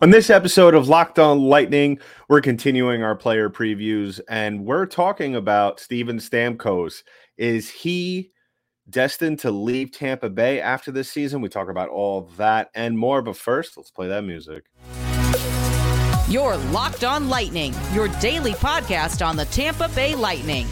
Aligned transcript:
On 0.00 0.10
this 0.10 0.30
episode 0.30 0.74
of 0.74 0.88
Locked 0.88 1.18
On 1.18 1.40
Lightning, 1.40 1.98
we're 2.28 2.40
continuing 2.40 3.02
our 3.02 3.16
player 3.16 3.50
previews 3.50 4.20
and 4.28 4.64
we're 4.64 4.86
talking 4.86 5.34
about 5.34 5.80
Steven 5.80 6.18
Stamkos. 6.18 7.02
Is 7.36 7.68
he 7.68 8.30
destined 8.88 9.40
to 9.40 9.50
leave 9.50 9.90
Tampa 9.90 10.30
Bay 10.30 10.60
after 10.60 10.92
this 10.92 11.10
season? 11.10 11.40
We 11.40 11.48
talk 11.48 11.68
about 11.68 11.88
all 11.88 12.30
that 12.36 12.70
and 12.76 12.96
more, 12.96 13.22
but 13.22 13.36
first, 13.36 13.76
let's 13.76 13.90
play 13.90 14.06
that 14.06 14.22
music. 14.22 14.66
You're 16.28 16.56
Locked 16.56 17.02
On 17.02 17.28
Lightning, 17.28 17.74
your 17.92 18.06
daily 18.20 18.52
podcast 18.52 19.26
on 19.26 19.34
the 19.34 19.46
Tampa 19.46 19.88
Bay 19.96 20.14
Lightning. 20.14 20.68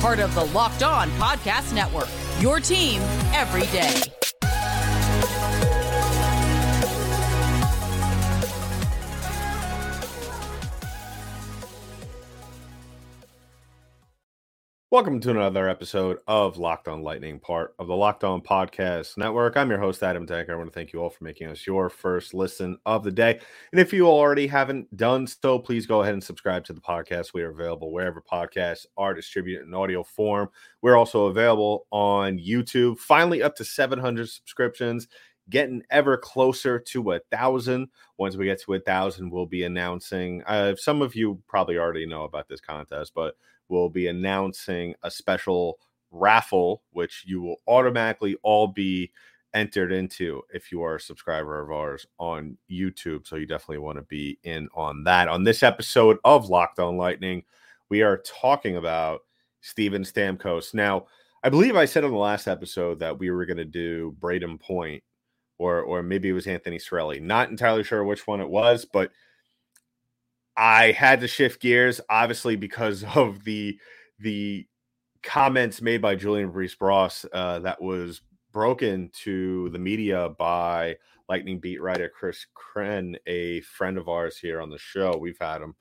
Part 0.00 0.18
of 0.18 0.34
the 0.34 0.44
Locked 0.46 0.82
On 0.82 1.08
Podcast 1.10 1.72
Network, 1.72 2.08
your 2.40 2.58
team 2.58 3.00
every 3.32 3.66
day. 3.68 4.15
Welcome 14.92 15.18
to 15.22 15.30
another 15.32 15.68
episode 15.68 16.18
of 16.28 16.58
Locked 16.58 16.86
On 16.86 17.02
Lightning, 17.02 17.40
part 17.40 17.74
of 17.80 17.88
the 17.88 17.96
Locked 17.96 18.22
On 18.22 18.40
Podcast 18.40 19.16
Network. 19.16 19.56
I'm 19.56 19.68
your 19.68 19.80
host, 19.80 20.00
Adam 20.04 20.28
Tank. 20.28 20.48
I 20.48 20.54
want 20.54 20.68
to 20.68 20.72
thank 20.72 20.92
you 20.92 21.00
all 21.00 21.10
for 21.10 21.24
making 21.24 21.48
us 21.48 21.66
your 21.66 21.90
first 21.90 22.34
listen 22.34 22.78
of 22.86 23.02
the 23.02 23.10
day. 23.10 23.40
And 23.72 23.80
if 23.80 23.92
you 23.92 24.06
already 24.06 24.46
haven't 24.46 24.96
done 24.96 25.26
so, 25.26 25.58
please 25.58 25.86
go 25.86 26.02
ahead 26.02 26.14
and 26.14 26.22
subscribe 26.22 26.62
to 26.66 26.72
the 26.72 26.80
podcast. 26.80 27.34
We 27.34 27.42
are 27.42 27.50
available 27.50 27.90
wherever 27.90 28.22
podcasts 28.22 28.86
are 28.96 29.12
distributed 29.12 29.66
in 29.66 29.74
audio 29.74 30.04
form. 30.04 30.50
We're 30.82 30.96
also 30.96 31.26
available 31.26 31.88
on 31.90 32.38
YouTube, 32.38 33.00
finally 33.00 33.42
up 33.42 33.56
to 33.56 33.64
700 33.64 34.30
subscriptions 34.30 35.08
getting 35.48 35.82
ever 35.90 36.16
closer 36.16 36.78
to 36.78 37.12
a 37.12 37.20
thousand. 37.30 37.88
Once 38.18 38.36
we 38.36 38.46
get 38.46 38.60
to 38.62 38.74
a 38.74 38.80
thousand, 38.80 39.30
we'll 39.30 39.46
be 39.46 39.64
announcing. 39.64 40.42
Uh, 40.46 40.74
some 40.76 41.02
of 41.02 41.14
you 41.14 41.40
probably 41.46 41.78
already 41.78 42.06
know 42.06 42.24
about 42.24 42.48
this 42.48 42.60
contest, 42.60 43.12
but 43.14 43.36
we'll 43.68 43.88
be 43.88 44.08
announcing 44.08 44.94
a 45.02 45.10
special 45.10 45.78
raffle, 46.10 46.82
which 46.92 47.24
you 47.26 47.42
will 47.42 47.56
automatically 47.66 48.36
all 48.42 48.66
be 48.66 49.12
entered 49.54 49.90
into 49.92 50.42
if 50.52 50.70
you 50.70 50.82
are 50.82 50.96
a 50.96 51.00
subscriber 51.00 51.62
of 51.62 51.70
ours 51.70 52.06
on 52.18 52.58
YouTube. 52.70 53.26
So 53.26 53.36
you 53.36 53.46
definitely 53.46 53.78
want 53.78 53.98
to 53.98 54.02
be 54.02 54.38
in 54.42 54.68
on 54.74 55.04
that. 55.04 55.28
On 55.28 55.44
this 55.44 55.62
episode 55.62 56.18
of 56.24 56.48
Locked 56.48 56.78
On 56.78 56.96
Lightning, 56.96 57.42
we 57.88 58.02
are 58.02 58.18
talking 58.18 58.76
about 58.76 59.20
Steven 59.62 60.02
Stamkos. 60.02 60.74
Now, 60.74 61.06
I 61.42 61.48
believe 61.48 61.76
I 61.76 61.84
said 61.84 62.04
on 62.04 62.10
the 62.10 62.18
last 62.18 62.48
episode 62.48 62.98
that 62.98 63.18
we 63.18 63.30
were 63.30 63.46
going 63.46 63.56
to 63.56 63.64
do 63.64 64.16
Brayden 64.20 64.60
Point 64.60 65.02
or 65.58 65.80
or 65.82 66.02
maybe 66.02 66.28
it 66.28 66.32
was 66.32 66.46
Anthony 66.46 66.78
Cirelli. 66.78 67.20
Not 67.20 67.50
entirely 67.50 67.84
sure 67.84 68.04
which 68.04 68.26
one 68.26 68.40
it 68.40 68.48
was, 68.48 68.84
but 68.84 69.10
I 70.56 70.92
had 70.92 71.20
to 71.20 71.28
shift 71.28 71.60
gears, 71.60 72.00
obviously, 72.08 72.56
because 72.56 73.04
of 73.14 73.44
the 73.44 73.78
the 74.18 74.66
comments 75.22 75.82
made 75.82 76.00
by 76.00 76.14
Julien 76.14 76.52
Brisebois 76.52 77.26
uh, 77.32 77.58
that 77.60 77.82
was 77.82 78.22
broken 78.52 79.10
to 79.24 79.68
the 79.70 79.78
media 79.78 80.30
by 80.38 80.96
Lightning 81.28 81.58
beat 81.58 81.82
writer 81.82 82.08
Chris 82.08 82.46
Kren, 82.54 83.16
a 83.26 83.60
friend 83.62 83.98
of 83.98 84.08
ours 84.08 84.38
here 84.38 84.60
on 84.60 84.70
the 84.70 84.78
show. 84.78 85.16
We've 85.18 85.38
had 85.38 85.60
him 85.60 85.74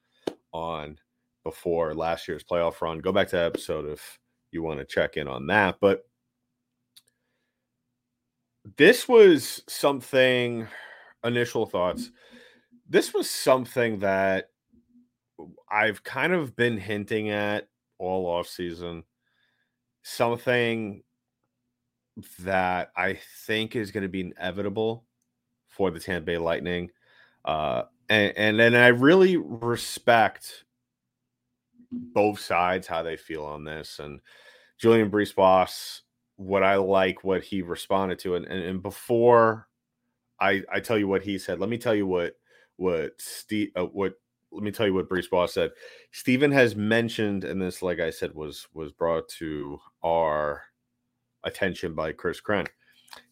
on 0.51 0.97
before 1.43 1.93
last 1.93 2.27
year's 2.27 2.43
playoff 2.43 2.81
run. 2.81 2.99
Go 2.99 3.11
back 3.11 3.29
to 3.29 3.39
episode 3.39 3.85
if 3.87 4.19
you 4.51 4.63
want 4.63 4.79
to 4.79 4.85
check 4.85 5.15
in 5.15 5.27
on 5.27 5.47
that. 5.47 5.77
But 5.79 6.03
this 8.77 9.07
was 9.07 9.63
something, 9.67 10.67
initial 11.23 11.65
thoughts. 11.65 12.11
This 12.87 13.13
was 13.13 13.29
something 13.29 13.99
that 13.99 14.49
I've 15.69 16.03
kind 16.03 16.33
of 16.33 16.55
been 16.55 16.77
hinting 16.77 17.29
at 17.29 17.67
all 17.97 18.25
off 18.25 18.47
season 18.47 19.03
something 20.07 21.01
that 22.39 22.91
I 22.95 23.17
think 23.47 23.75
is 23.75 23.89
going 23.89 24.03
to 24.03 24.09
be 24.09 24.21
inevitable 24.21 25.03
for 25.67 25.89
the 25.89 25.99
Tampa 25.99 26.27
Bay 26.27 26.37
Lightning. 26.37 26.91
Uh, 27.43 27.83
and, 28.07 28.31
and 28.37 28.59
then 28.59 28.75
I 28.75 28.89
really 28.89 29.35
respect 29.37 30.63
both 31.91 32.39
sides, 32.39 32.85
how 32.85 33.01
they 33.01 33.17
feel 33.17 33.43
on 33.43 33.63
this. 33.63 33.97
And 33.97 34.19
Julien 34.77 35.09
Brisebois, 35.09 36.01
what 36.37 36.63
I 36.63 36.75
like, 36.75 37.23
what 37.23 37.43
he 37.43 37.61
responded 37.61 38.19
to. 38.19 38.35
And, 38.35 38.45
and, 38.45 38.63
and 38.63 38.81
before 38.81 39.67
I, 40.39 40.63
I 40.71 40.79
tell 40.79 40.97
you 40.97 41.07
what 41.07 41.23
he 41.23 41.37
said, 41.37 41.59
let 41.59 41.69
me 41.69 41.77
tell 41.77 41.95
you 41.95 42.07
what, 42.07 42.35
what 42.77 43.13
Steve, 43.19 43.71
uh, 43.75 43.85
what 43.85 44.15
let 44.51 44.63
me 44.63 44.71
tell 44.71 44.85
you 44.85 44.93
what 44.93 45.09
Brisebois 45.09 45.49
said. 45.49 45.71
Stephen 46.11 46.51
has 46.51 46.75
mentioned, 46.75 47.43
and 47.43 47.61
this, 47.61 47.81
like 47.81 47.99
I 47.99 48.09
said, 48.09 48.33
was 48.33 48.67
was 48.73 48.91
brought 48.91 49.27
to 49.39 49.79
our 50.03 50.63
attention 51.43 51.93
by 51.93 52.13
Chris 52.13 52.41
Kren. 52.41 52.67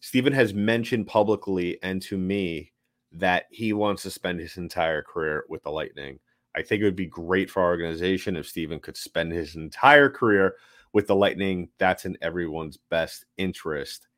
Stephen 0.00 0.32
has 0.32 0.54
mentioned 0.54 1.06
publicly 1.06 1.78
and 1.82 2.00
to 2.02 2.16
me 2.16 2.72
that 3.12 3.46
he 3.50 3.72
wants 3.72 4.02
to 4.02 4.10
spend 4.10 4.40
his 4.40 4.56
entire 4.56 5.02
career 5.02 5.44
with 5.48 5.62
the 5.62 5.70
Lightning. 5.70 6.18
I 6.56 6.62
think 6.62 6.80
it 6.80 6.84
would 6.84 6.96
be 6.96 7.06
great 7.06 7.50
for 7.50 7.62
our 7.62 7.70
organization 7.70 8.36
if 8.36 8.46
Stephen 8.46 8.78
could 8.78 8.96
spend 8.96 9.32
his 9.32 9.56
entire 9.56 10.08
career 10.08 10.54
with 10.94 11.06
the 11.06 11.14
Lightning. 11.14 11.68
That's 11.78 12.06
in 12.06 12.16
everyone's 12.22 12.78
best 12.88 13.26
interest. 13.36 14.08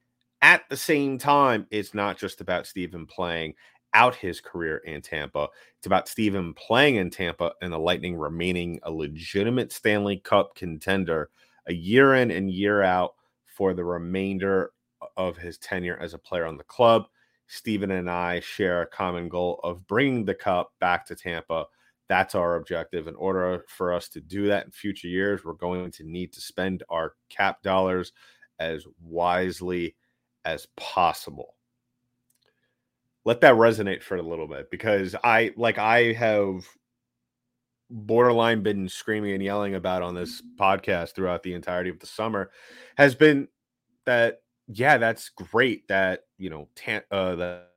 At 0.42 0.62
the 0.68 0.76
same 0.76 1.18
time, 1.18 1.66
it's 1.72 1.94
not 1.94 2.18
just 2.18 2.40
about 2.40 2.68
Stephen 2.68 3.06
playing 3.06 3.54
out 3.94 4.14
his 4.14 4.40
career 4.40 4.76
in 4.78 5.00
Tampa. 5.00 5.48
It's 5.78 5.86
about 5.86 6.06
Steven 6.06 6.52
playing 6.54 6.96
in 6.96 7.10
Tampa 7.10 7.52
and 7.62 7.72
the 7.72 7.78
Lightning 7.78 8.14
remaining 8.14 8.78
a 8.82 8.90
legitimate 8.90 9.72
Stanley 9.72 10.18
Cup 10.18 10.54
contender 10.54 11.30
a 11.66 11.72
year 11.72 12.14
in 12.14 12.30
and 12.30 12.50
year 12.50 12.82
out 12.82 13.14
for 13.46 13.72
the 13.72 13.84
remainder 13.84 14.72
of 15.16 15.38
his 15.38 15.56
tenure 15.58 15.98
as 15.98 16.12
a 16.12 16.18
player 16.18 16.44
on 16.44 16.58
the 16.58 16.64
club. 16.64 17.06
Steven 17.48 17.92
and 17.92 18.10
I 18.10 18.40
share 18.40 18.82
a 18.82 18.86
common 18.86 19.28
goal 19.28 19.60
of 19.64 19.86
bringing 19.86 20.24
the 20.24 20.34
cup 20.34 20.72
back 20.78 21.06
to 21.06 21.16
Tampa. 21.16 21.66
That's 22.08 22.34
our 22.34 22.56
objective. 22.56 23.08
In 23.08 23.16
order 23.16 23.64
for 23.68 23.92
us 23.92 24.08
to 24.10 24.20
do 24.20 24.46
that 24.48 24.66
in 24.66 24.70
future 24.70 25.08
years, 25.08 25.44
we're 25.44 25.54
going 25.54 25.90
to 25.92 26.04
need 26.04 26.32
to 26.34 26.40
spend 26.40 26.82
our 26.88 27.14
cap 27.28 27.62
dollars 27.62 28.12
as 28.58 28.86
wisely 29.02 29.96
as 30.44 30.66
possible 30.76 31.56
let 33.26 33.40
that 33.40 33.54
resonate 33.54 34.02
for 34.02 34.16
a 34.16 34.22
little 34.22 34.46
bit 34.46 34.70
because 34.70 35.16
I 35.22 35.52
like 35.56 35.78
I 35.78 36.12
have 36.12 36.64
borderline 37.90 38.62
been 38.62 38.88
screaming 38.88 39.32
and 39.32 39.42
yelling 39.42 39.74
about 39.74 40.02
on 40.02 40.14
this 40.14 40.40
podcast 40.58 41.14
throughout 41.14 41.42
the 41.42 41.52
entirety 41.52 41.90
of 41.90 41.98
the 41.98 42.06
summer 42.06 42.50
has 42.96 43.14
been 43.14 43.48
that 44.06 44.42
yeah 44.68 44.96
that's 44.96 45.28
great 45.30 45.86
that 45.88 46.20
you 46.38 46.50
know 46.50 46.68
tan- 46.76 47.02
uh 47.10 47.34
that 47.34 47.68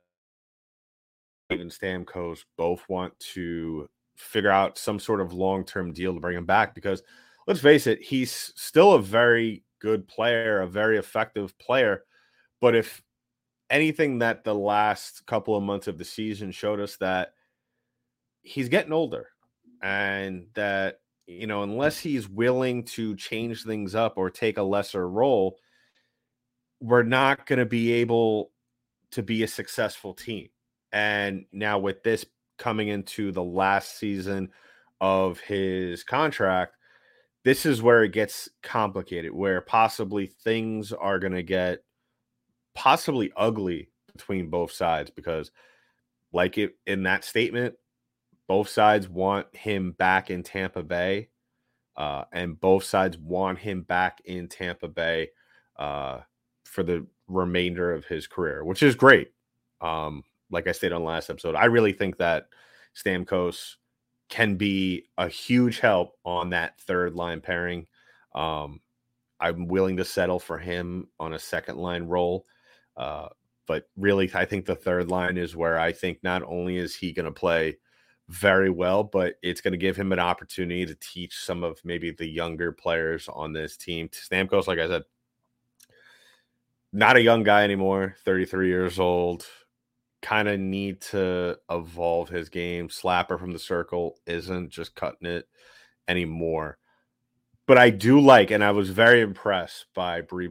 even 1.50 1.68
Stamkos 1.68 2.44
both 2.56 2.88
want 2.88 3.18
to 3.18 3.88
figure 4.20 4.50
out 4.50 4.78
some 4.78 4.98
sort 4.98 5.20
of 5.20 5.32
long-term 5.32 5.92
deal 5.92 6.14
to 6.14 6.20
bring 6.20 6.36
him 6.36 6.46
back 6.46 6.74
because 6.74 7.02
let's 7.46 7.60
face 7.60 7.86
it 7.86 8.00
he's 8.02 8.52
still 8.56 8.92
a 8.92 9.02
very 9.02 9.64
good 9.80 10.06
player 10.06 10.60
a 10.60 10.66
very 10.66 10.98
effective 10.98 11.56
player 11.58 12.04
but 12.60 12.74
if 12.74 13.02
anything 13.70 14.18
that 14.18 14.44
the 14.44 14.54
last 14.54 15.24
couple 15.26 15.56
of 15.56 15.62
months 15.62 15.86
of 15.86 15.96
the 15.96 16.04
season 16.04 16.50
showed 16.50 16.80
us 16.80 16.96
that 16.96 17.34
he's 18.42 18.68
getting 18.68 18.92
older 18.92 19.28
and 19.82 20.46
that 20.54 21.00
you 21.26 21.46
know 21.46 21.62
unless 21.62 21.98
he's 21.98 22.28
willing 22.28 22.84
to 22.84 23.16
change 23.16 23.64
things 23.64 23.94
up 23.94 24.14
or 24.16 24.28
take 24.28 24.58
a 24.58 24.62
lesser 24.62 25.08
role 25.08 25.56
we're 26.80 27.02
not 27.02 27.46
going 27.46 27.58
to 27.58 27.66
be 27.66 27.92
able 27.92 28.50
to 29.12 29.22
be 29.22 29.42
a 29.42 29.48
successful 29.48 30.14
team. 30.14 30.48
And 30.92 31.44
now 31.52 31.78
with 31.78 32.02
this 32.02 32.24
coming 32.60 32.88
into 32.88 33.32
the 33.32 33.42
last 33.42 33.98
season 33.98 34.48
of 35.00 35.40
his 35.40 36.04
contract 36.04 36.76
this 37.42 37.64
is 37.64 37.82
where 37.82 38.04
it 38.04 38.12
gets 38.12 38.48
complicated 38.62 39.32
where 39.32 39.60
possibly 39.60 40.26
things 40.26 40.92
are 40.92 41.18
going 41.18 41.32
to 41.32 41.42
get 41.42 41.82
possibly 42.74 43.32
ugly 43.36 43.90
between 44.12 44.48
both 44.48 44.72
sides 44.72 45.10
because, 45.10 45.50
like 46.32 46.58
it 46.58 46.76
in 46.86 47.02
that 47.04 47.24
statement, 47.24 47.74
both 48.46 48.68
sides 48.68 49.08
want 49.08 49.54
him 49.54 49.92
back 49.92 50.30
in 50.30 50.42
Tampa 50.42 50.82
Bay, 50.82 51.28
uh, 51.96 52.24
and 52.32 52.60
both 52.60 52.84
sides 52.84 53.18
want 53.18 53.58
him 53.58 53.82
back 53.82 54.20
in 54.24 54.48
Tampa 54.48 54.88
Bay 54.88 55.30
uh, 55.78 56.20
for 56.64 56.82
the 56.82 57.06
remainder 57.28 57.92
of 57.92 58.04
his 58.06 58.26
career, 58.26 58.64
which 58.64 58.82
is 58.82 58.94
great. 58.94 59.32
Um, 59.80 60.24
like 60.50 60.66
I 60.66 60.72
stated 60.72 60.94
on 60.94 61.04
last 61.04 61.30
episode, 61.30 61.54
I 61.54 61.66
really 61.66 61.92
think 61.92 62.16
that 62.18 62.48
Stamkos 62.94 63.76
can 64.28 64.56
be 64.56 65.06
a 65.18 65.28
huge 65.28 65.80
help 65.80 66.16
on 66.24 66.50
that 66.50 66.80
third 66.80 67.14
line 67.14 67.40
pairing. 67.40 67.86
Um, 68.34 68.80
I'm 69.40 69.66
willing 69.66 69.96
to 69.96 70.04
settle 70.04 70.38
for 70.38 70.58
him 70.58 71.08
on 71.18 71.32
a 71.32 71.38
second 71.38 71.78
line 71.78 72.04
role. 72.04 72.46
Uh, 72.96 73.28
but 73.66 73.88
really, 73.96 74.30
I 74.34 74.44
think 74.44 74.66
the 74.66 74.74
third 74.74 75.08
line 75.08 75.36
is 75.36 75.56
where 75.56 75.78
I 75.78 75.92
think 75.92 76.18
not 76.22 76.42
only 76.42 76.76
is 76.76 76.94
he 76.94 77.12
going 77.12 77.26
to 77.26 77.32
play 77.32 77.78
very 78.28 78.70
well, 78.70 79.02
but 79.02 79.34
it's 79.42 79.60
going 79.60 79.72
to 79.72 79.78
give 79.78 79.96
him 79.96 80.12
an 80.12 80.18
opportunity 80.20 80.86
to 80.86 80.94
teach 80.96 81.36
some 81.38 81.64
of 81.64 81.80
maybe 81.84 82.10
the 82.12 82.26
younger 82.26 82.70
players 82.72 83.28
on 83.28 83.52
this 83.52 83.76
team. 83.76 84.08
Stamkos, 84.08 84.66
like 84.66 84.78
I 84.78 84.86
said, 84.86 85.02
not 86.92 87.16
a 87.16 87.22
young 87.22 87.42
guy 87.42 87.64
anymore, 87.64 88.16
33 88.24 88.68
years 88.68 88.98
old. 88.98 89.46
Kind 90.22 90.48
of 90.48 90.60
need 90.60 91.00
to 91.02 91.58
evolve 91.70 92.28
his 92.28 92.48
game. 92.48 92.88
Slapper 92.88 93.38
from 93.38 93.52
the 93.52 93.58
circle 93.58 94.18
isn't 94.26 94.70
just 94.70 94.94
cutting 94.94 95.26
it 95.26 95.48
anymore. 96.08 96.78
But 97.66 97.78
I 97.78 97.90
do 97.90 98.20
like, 98.20 98.50
and 98.50 98.64
I 98.64 98.72
was 98.72 98.90
very 98.90 99.20
impressed 99.20 99.86
by 99.94 100.22
Bree, 100.22 100.48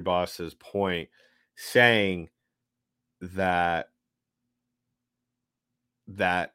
Boss's 0.00 0.54
point 0.54 1.08
saying 1.54 2.30
that 3.20 3.90
that 6.08 6.54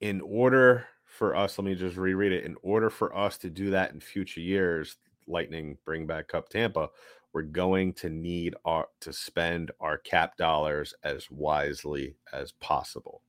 in 0.00 0.20
order 0.20 0.86
for 1.04 1.34
us, 1.34 1.58
let 1.58 1.64
me 1.64 1.74
just 1.74 1.96
reread 1.96 2.32
it. 2.32 2.44
In 2.44 2.56
order 2.62 2.90
for 2.90 3.16
us 3.16 3.38
to 3.38 3.50
do 3.50 3.70
that 3.70 3.92
in 3.92 4.00
future 4.00 4.40
years, 4.40 4.96
Lightning 5.26 5.78
bring 5.84 6.06
back 6.06 6.28
Cup 6.28 6.48
Tampa, 6.48 6.88
we're 7.32 7.42
going 7.42 7.92
to 7.94 8.08
need 8.08 8.54
our 8.64 8.88
to 9.00 9.12
spend 9.12 9.70
our 9.80 9.98
cap 9.98 10.36
dollars 10.36 10.94
as 11.04 11.30
wisely 11.30 12.16
as 12.32 12.52
possible. 12.52 13.22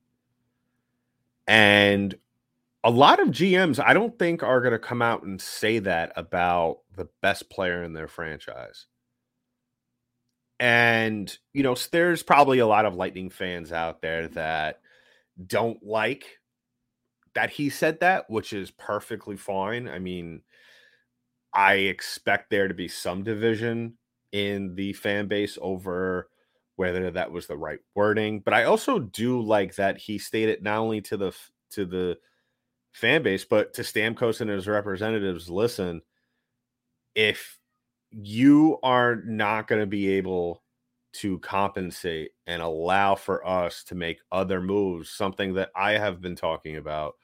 And 1.46 2.14
a 2.84 2.90
lot 2.90 3.20
of 3.20 3.28
GMs, 3.28 3.82
I 3.84 3.94
don't 3.94 4.18
think, 4.18 4.42
are 4.42 4.60
going 4.60 4.72
to 4.72 4.78
come 4.78 5.02
out 5.02 5.22
and 5.22 5.40
say 5.40 5.78
that 5.80 6.12
about 6.16 6.78
the 6.96 7.08
best 7.20 7.48
player 7.48 7.84
in 7.84 7.92
their 7.92 8.08
franchise. 8.08 8.86
And, 10.58 11.36
you 11.52 11.62
know, 11.62 11.76
there's 11.90 12.22
probably 12.22 12.58
a 12.58 12.66
lot 12.66 12.84
of 12.84 12.94
Lightning 12.94 13.30
fans 13.30 13.72
out 13.72 14.02
there 14.02 14.28
that 14.28 14.80
don't 15.46 15.82
like 15.84 16.38
that 17.34 17.50
he 17.50 17.70
said 17.70 18.00
that, 18.00 18.28
which 18.28 18.52
is 18.52 18.70
perfectly 18.70 19.36
fine. 19.36 19.88
I 19.88 19.98
mean, 19.98 20.42
I 21.54 21.74
expect 21.74 22.50
there 22.50 22.68
to 22.68 22.74
be 22.74 22.88
some 22.88 23.22
division 23.22 23.98
in 24.32 24.74
the 24.74 24.92
fan 24.94 25.28
base 25.28 25.58
over 25.60 26.28
whether 26.76 27.10
that 27.10 27.30
was 27.30 27.46
the 27.46 27.56
right 27.56 27.80
wording, 27.94 28.40
but 28.40 28.54
I 28.54 28.64
also 28.64 28.98
do 28.98 29.40
like 29.40 29.74
that 29.76 29.98
he 29.98 30.18
stated 30.18 30.62
not 30.62 30.78
only 30.78 31.00
to 31.02 31.16
the 31.16 31.32
to 31.72 31.84
the 31.84 32.18
fan 32.92 33.22
base 33.22 33.44
but 33.44 33.74
to 33.74 33.82
Stamkos 33.82 34.40
and 34.40 34.50
his 34.50 34.66
representatives, 34.66 35.50
listen, 35.50 36.02
if 37.14 37.58
you 38.10 38.78
are 38.82 39.16
not 39.16 39.68
going 39.68 39.80
to 39.80 39.86
be 39.86 40.10
able 40.12 40.62
to 41.14 41.38
compensate 41.40 42.32
and 42.46 42.62
allow 42.62 43.14
for 43.14 43.46
us 43.46 43.84
to 43.84 43.94
make 43.94 44.20
other 44.30 44.60
moves, 44.60 45.10
something 45.10 45.54
that 45.54 45.70
I 45.76 45.92
have 45.92 46.20
been 46.20 46.36
talking 46.36 46.76
about 46.76 47.14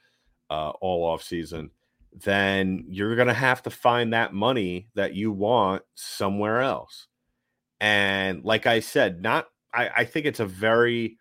uh, 0.49 0.69
all 0.81 1.05
off 1.05 1.23
season, 1.23 1.71
then 2.13 2.85
you're 2.87 3.15
going 3.15 3.27
to 3.27 3.33
have 3.33 3.61
to 3.63 3.69
find 3.69 4.13
that 4.13 4.33
money 4.33 4.87
that 4.95 5.13
you 5.13 5.31
want 5.31 5.83
somewhere 5.95 6.61
else. 6.61 7.07
And 7.79 8.43
like 8.43 8.65
I 8.65 8.79
said, 8.79 9.21
not 9.21 9.47
I, 9.73 9.89
I 9.97 10.05
think 10.05 10.25
it's 10.25 10.39
a 10.39 10.45
very 10.45 11.17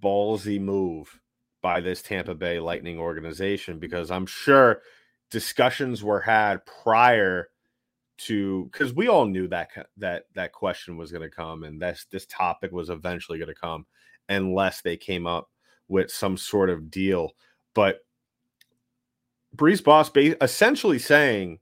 ballsy 0.00 0.60
move 0.60 1.20
by 1.62 1.80
this 1.80 2.02
Tampa 2.02 2.34
Bay 2.34 2.58
Lightning 2.58 2.98
organization 2.98 3.78
because 3.78 4.10
I'm 4.10 4.26
sure 4.26 4.82
discussions 5.30 6.02
were 6.02 6.20
had 6.20 6.64
prior 6.66 7.48
to 8.18 8.68
because 8.70 8.92
we 8.92 9.08
all 9.08 9.26
knew 9.26 9.48
that 9.48 9.70
that 9.96 10.24
that 10.34 10.52
question 10.52 10.96
was 10.96 11.10
going 11.10 11.28
to 11.28 11.34
come 11.34 11.64
and 11.64 11.80
this 11.80 12.06
this 12.10 12.26
topic 12.26 12.70
was 12.70 12.90
eventually 12.90 13.38
going 13.38 13.48
to 13.48 13.60
come 13.60 13.86
unless 14.28 14.82
they 14.82 14.96
came 14.96 15.26
up 15.26 15.48
with 15.88 16.10
some 16.10 16.36
sort 16.36 16.70
of 16.70 16.90
deal. 16.90 17.32
But 17.74 18.00
Brisebois 19.56 20.36
essentially 20.40 20.98
saying, 20.98 21.58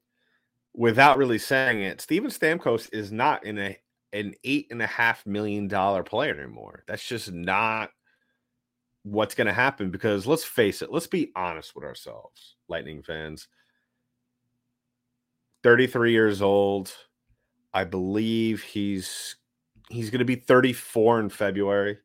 without 0.75 1.19
really 1.19 1.39
saying 1.39 1.83
it, 1.83 2.01
Steven 2.01 2.31
Stamkos 2.31 2.89
is 2.93 3.11
not 3.11 3.45
in 3.45 3.59
a 3.59 3.77
an 4.13 4.35
eight 4.43 4.67
and 4.71 4.83
a 4.83 4.87
half 4.87 5.25
million 5.25 5.69
dollar 5.69 6.03
player 6.03 6.39
anymore. 6.39 6.83
That's 6.87 7.07
just 7.07 7.31
not 7.33 7.91
what's 9.03 9.35
going 9.35 9.47
to 9.47 9.53
happen 9.53 9.91
because 9.91 10.27
let's 10.27 10.45
face 10.45 10.83
it, 10.83 10.93
let's 10.93 11.07
be 11.07 11.31
honest 11.37 11.75
with 11.75 11.85
ourselves, 11.85 12.57
Lightning 12.69 13.03
fans. 13.03 13.49
33 15.63 16.13
years 16.13 16.43
old. 16.43 16.93
I 17.73 17.85
believe 17.85 18.63
he's 18.63 19.37
he's 19.91 20.11
going 20.11 20.21
to 20.21 20.25
be 20.25 20.37
34 20.37 21.21
in 21.21 21.29
February. 21.29 21.99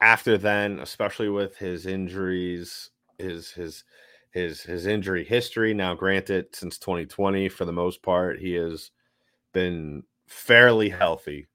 After 0.00 0.38
then, 0.38 0.78
especially 0.78 1.28
with 1.28 1.56
his 1.56 1.84
injuries, 1.86 2.90
his 3.20 3.50
his 3.50 3.84
his 4.32 4.62
his 4.62 4.86
injury 4.86 5.24
history. 5.24 5.74
Now, 5.74 5.94
granted, 5.94 6.54
since 6.54 6.78
2020, 6.78 7.48
for 7.48 7.64
the 7.64 7.72
most 7.72 8.02
part, 8.02 8.38
he 8.38 8.54
has 8.54 8.90
been 9.52 10.02
fairly 10.26 10.88
healthy. 10.88 11.46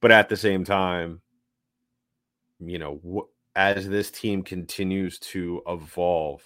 But 0.00 0.12
at 0.12 0.28
the 0.28 0.36
same 0.36 0.64
time, 0.64 1.20
you 2.58 2.78
know, 2.78 3.28
as 3.54 3.88
this 3.88 4.10
team 4.10 4.42
continues 4.42 5.18
to 5.18 5.62
evolve 5.66 6.42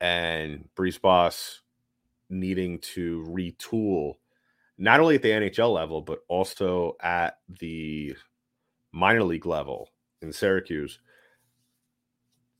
and 0.00 0.68
Brisebois 0.76 1.60
needing 2.30 2.78
to 2.80 3.24
retool 3.28 4.14
not 4.76 5.00
only 5.00 5.14
at 5.14 5.22
the 5.22 5.30
NHL 5.30 5.72
level, 5.72 6.02
but 6.02 6.20
also 6.28 6.96
at 7.00 7.38
the 7.60 8.14
minor 8.92 9.22
league 9.22 9.46
level 9.46 9.88
in 10.20 10.32
Syracuse, 10.32 10.98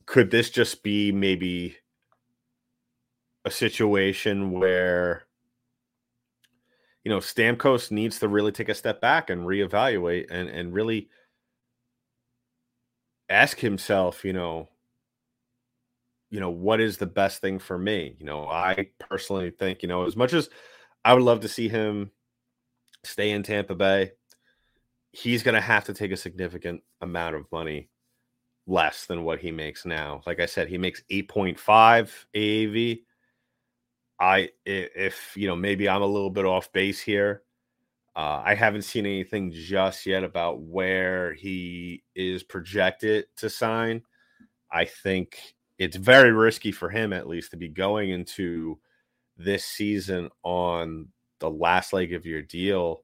could 0.05 0.31
this 0.31 0.49
just 0.49 0.83
be 0.83 1.11
maybe 1.11 1.77
a 3.43 3.51
situation 3.51 4.51
where 4.51 5.23
you 7.03 7.11
know 7.11 7.19
Stamkos 7.19 7.91
needs 7.91 8.19
to 8.19 8.27
really 8.27 8.51
take 8.51 8.69
a 8.69 8.75
step 8.75 9.01
back 9.01 9.29
and 9.29 9.41
reevaluate 9.41 10.27
and 10.29 10.49
and 10.49 10.73
really 10.73 11.09
ask 13.29 13.59
himself, 13.59 14.23
you 14.23 14.33
know, 14.33 14.69
you 16.29 16.39
know, 16.39 16.49
what 16.49 16.81
is 16.81 16.97
the 16.97 17.05
best 17.05 17.41
thing 17.41 17.59
for 17.59 17.77
me? 17.77 18.15
You 18.19 18.25
know, 18.25 18.47
I 18.47 18.89
personally 18.99 19.51
think, 19.51 19.81
you 19.81 19.89
know, 19.89 20.05
as 20.05 20.15
much 20.15 20.33
as 20.33 20.49
I 21.03 21.13
would 21.13 21.23
love 21.23 21.41
to 21.41 21.47
see 21.47 21.69
him 21.69 22.11
stay 23.03 23.31
in 23.31 23.43
Tampa 23.43 23.75
Bay, 23.75 24.11
he's 25.11 25.43
going 25.43 25.55
to 25.55 25.61
have 25.61 25.85
to 25.85 25.93
take 25.93 26.11
a 26.11 26.17
significant 26.17 26.81
amount 27.01 27.35
of 27.35 27.51
money 27.51 27.89
less 28.67 29.05
than 29.05 29.23
what 29.23 29.39
he 29.39 29.51
makes 29.51 29.85
now. 29.85 30.21
Like 30.25 30.39
I 30.39 30.45
said, 30.45 30.67
he 30.67 30.77
makes 30.77 31.03
8.5 31.11 32.09
AAV. 32.35 33.01
I 34.17 34.49
if 34.65 35.35
you 35.35 35.47
know 35.47 35.57
maybe 35.57 35.89
I'm 35.89 36.01
a 36.01 36.07
little 36.07 36.29
bit 36.29 36.45
off 36.45 36.71
base 36.71 37.01
here. 37.01 37.43
Uh, 38.15 38.41
I 38.45 38.55
haven't 38.55 38.83
seen 38.83 39.05
anything 39.05 39.51
just 39.51 40.05
yet 40.05 40.23
about 40.23 40.61
where 40.61 41.33
he 41.33 42.01
is 42.15 42.43
projected 42.43 43.25
to 43.37 43.49
sign. 43.49 44.03
I 44.71 44.85
think 44.85 45.37
it's 45.77 45.97
very 45.97 46.31
risky 46.31 46.71
for 46.71 46.89
him, 46.89 47.11
at 47.11 47.27
least, 47.27 47.51
to 47.51 47.57
be 47.57 47.67
going 47.67 48.11
into 48.11 48.79
this 49.37 49.65
season 49.65 50.29
on 50.43 51.09
the 51.39 51.49
last 51.49 51.91
leg 51.91 52.13
of 52.13 52.25
your 52.25 52.41
deal 52.41 53.03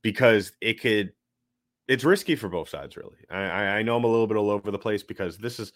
because 0.00 0.52
it 0.62 0.80
could 0.80 1.12
it's 1.88 2.04
risky 2.04 2.36
for 2.36 2.48
both 2.48 2.68
sides, 2.68 2.96
really. 2.96 3.16
I, 3.30 3.78
I 3.78 3.82
know 3.82 3.96
I'm 3.96 4.04
a 4.04 4.08
little 4.08 4.26
bit 4.26 4.36
all 4.36 4.50
over 4.50 4.70
the 4.70 4.78
place 4.78 5.02
because 5.02 5.38
this 5.38 5.60
is 5.60 5.72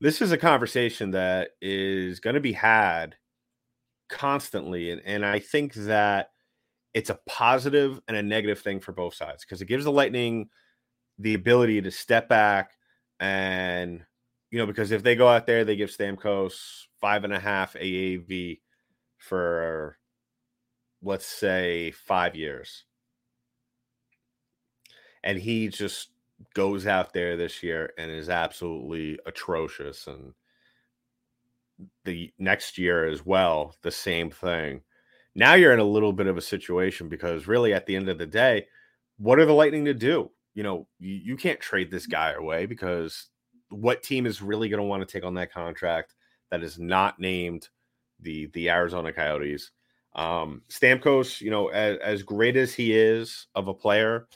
this 0.00 0.20
is 0.20 0.32
a 0.32 0.38
conversation 0.38 1.12
that 1.12 1.50
is 1.60 2.20
going 2.20 2.34
to 2.34 2.40
be 2.40 2.52
had 2.52 3.16
constantly, 4.08 4.90
and 4.90 5.02
and 5.04 5.24
I 5.24 5.38
think 5.38 5.74
that 5.74 6.30
it's 6.94 7.10
a 7.10 7.18
positive 7.26 8.00
and 8.08 8.16
a 8.16 8.22
negative 8.22 8.60
thing 8.60 8.80
for 8.80 8.92
both 8.92 9.14
sides 9.14 9.44
because 9.44 9.62
it 9.62 9.66
gives 9.66 9.84
the 9.84 9.92
Lightning 9.92 10.48
the 11.18 11.34
ability 11.34 11.80
to 11.80 11.90
step 11.90 12.28
back 12.28 12.72
and 13.20 14.04
you 14.50 14.58
know 14.58 14.66
because 14.66 14.90
if 14.90 15.02
they 15.02 15.14
go 15.14 15.28
out 15.28 15.46
there, 15.46 15.64
they 15.64 15.76
give 15.76 15.90
Stamkos 15.90 16.84
five 17.00 17.24
and 17.24 17.32
a 17.32 17.40
half 17.40 17.74
AAV 17.74 18.60
for 19.18 19.98
let's 21.02 21.26
say 21.26 21.90
five 21.92 22.34
years 22.34 22.84
and 25.26 25.38
he 25.38 25.66
just 25.68 26.10
goes 26.54 26.86
out 26.86 27.12
there 27.12 27.36
this 27.36 27.62
year 27.62 27.92
and 27.98 28.10
is 28.10 28.28
absolutely 28.28 29.18
atrocious 29.26 30.06
and 30.06 30.32
the 32.04 32.32
next 32.38 32.78
year 32.78 33.06
as 33.06 33.26
well 33.26 33.74
the 33.82 33.90
same 33.90 34.30
thing. 34.30 34.80
Now 35.34 35.54
you're 35.54 35.74
in 35.74 35.80
a 35.80 35.84
little 35.84 36.12
bit 36.12 36.28
of 36.28 36.38
a 36.38 36.42
situation 36.42 37.08
because 37.08 37.48
really 37.48 37.74
at 37.74 37.86
the 37.86 37.96
end 37.96 38.08
of 38.08 38.18
the 38.18 38.26
day 38.26 38.66
what 39.18 39.38
are 39.38 39.44
the 39.46 39.52
lightning 39.52 39.84
to 39.86 39.94
do? 39.94 40.30
You 40.54 40.62
know 40.62 40.86
you, 41.00 41.14
you 41.14 41.36
can't 41.36 41.60
trade 41.60 41.90
this 41.90 42.06
guy 42.06 42.32
away 42.32 42.66
because 42.66 43.26
what 43.68 44.04
team 44.04 44.26
is 44.26 44.40
really 44.40 44.68
going 44.68 44.80
to 44.80 44.86
want 44.86 45.06
to 45.06 45.12
take 45.12 45.24
on 45.24 45.34
that 45.34 45.52
contract 45.52 46.14
that 46.50 46.62
is 46.62 46.78
not 46.78 47.18
named 47.18 47.68
the 48.20 48.46
the 48.54 48.70
arizona 48.70 49.12
coyotes? 49.12 49.72
Um, 50.14 50.62
Stamkos, 50.70 51.42
you 51.42 51.50
know, 51.50 51.68
as, 51.68 51.98
as 51.98 52.22
great 52.22 52.56
as 52.56 52.72
he 52.72 52.96
is 52.96 53.48
of 53.54 53.68
a 53.68 53.74
player, 53.74 54.28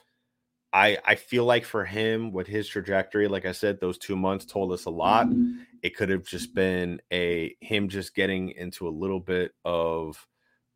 I 0.73 0.97
I 1.05 1.15
feel 1.15 1.45
like 1.45 1.65
for 1.65 1.85
him 1.85 2.31
with 2.31 2.47
his 2.47 2.67
trajectory, 2.67 3.27
like 3.27 3.45
I 3.45 3.51
said, 3.51 3.79
those 3.79 3.97
two 3.97 4.15
months 4.15 4.45
told 4.45 4.71
us 4.71 4.85
a 4.85 4.89
lot. 4.89 5.27
Mm-hmm. 5.27 5.63
It 5.81 5.95
could 5.95 6.09
have 6.09 6.25
just 6.25 6.53
been 6.53 7.01
a 7.11 7.55
him 7.59 7.89
just 7.89 8.15
getting 8.15 8.49
into 8.51 8.87
a 8.87 8.89
little 8.89 9.19
bit 9.19 9.53
of 9.65 10.27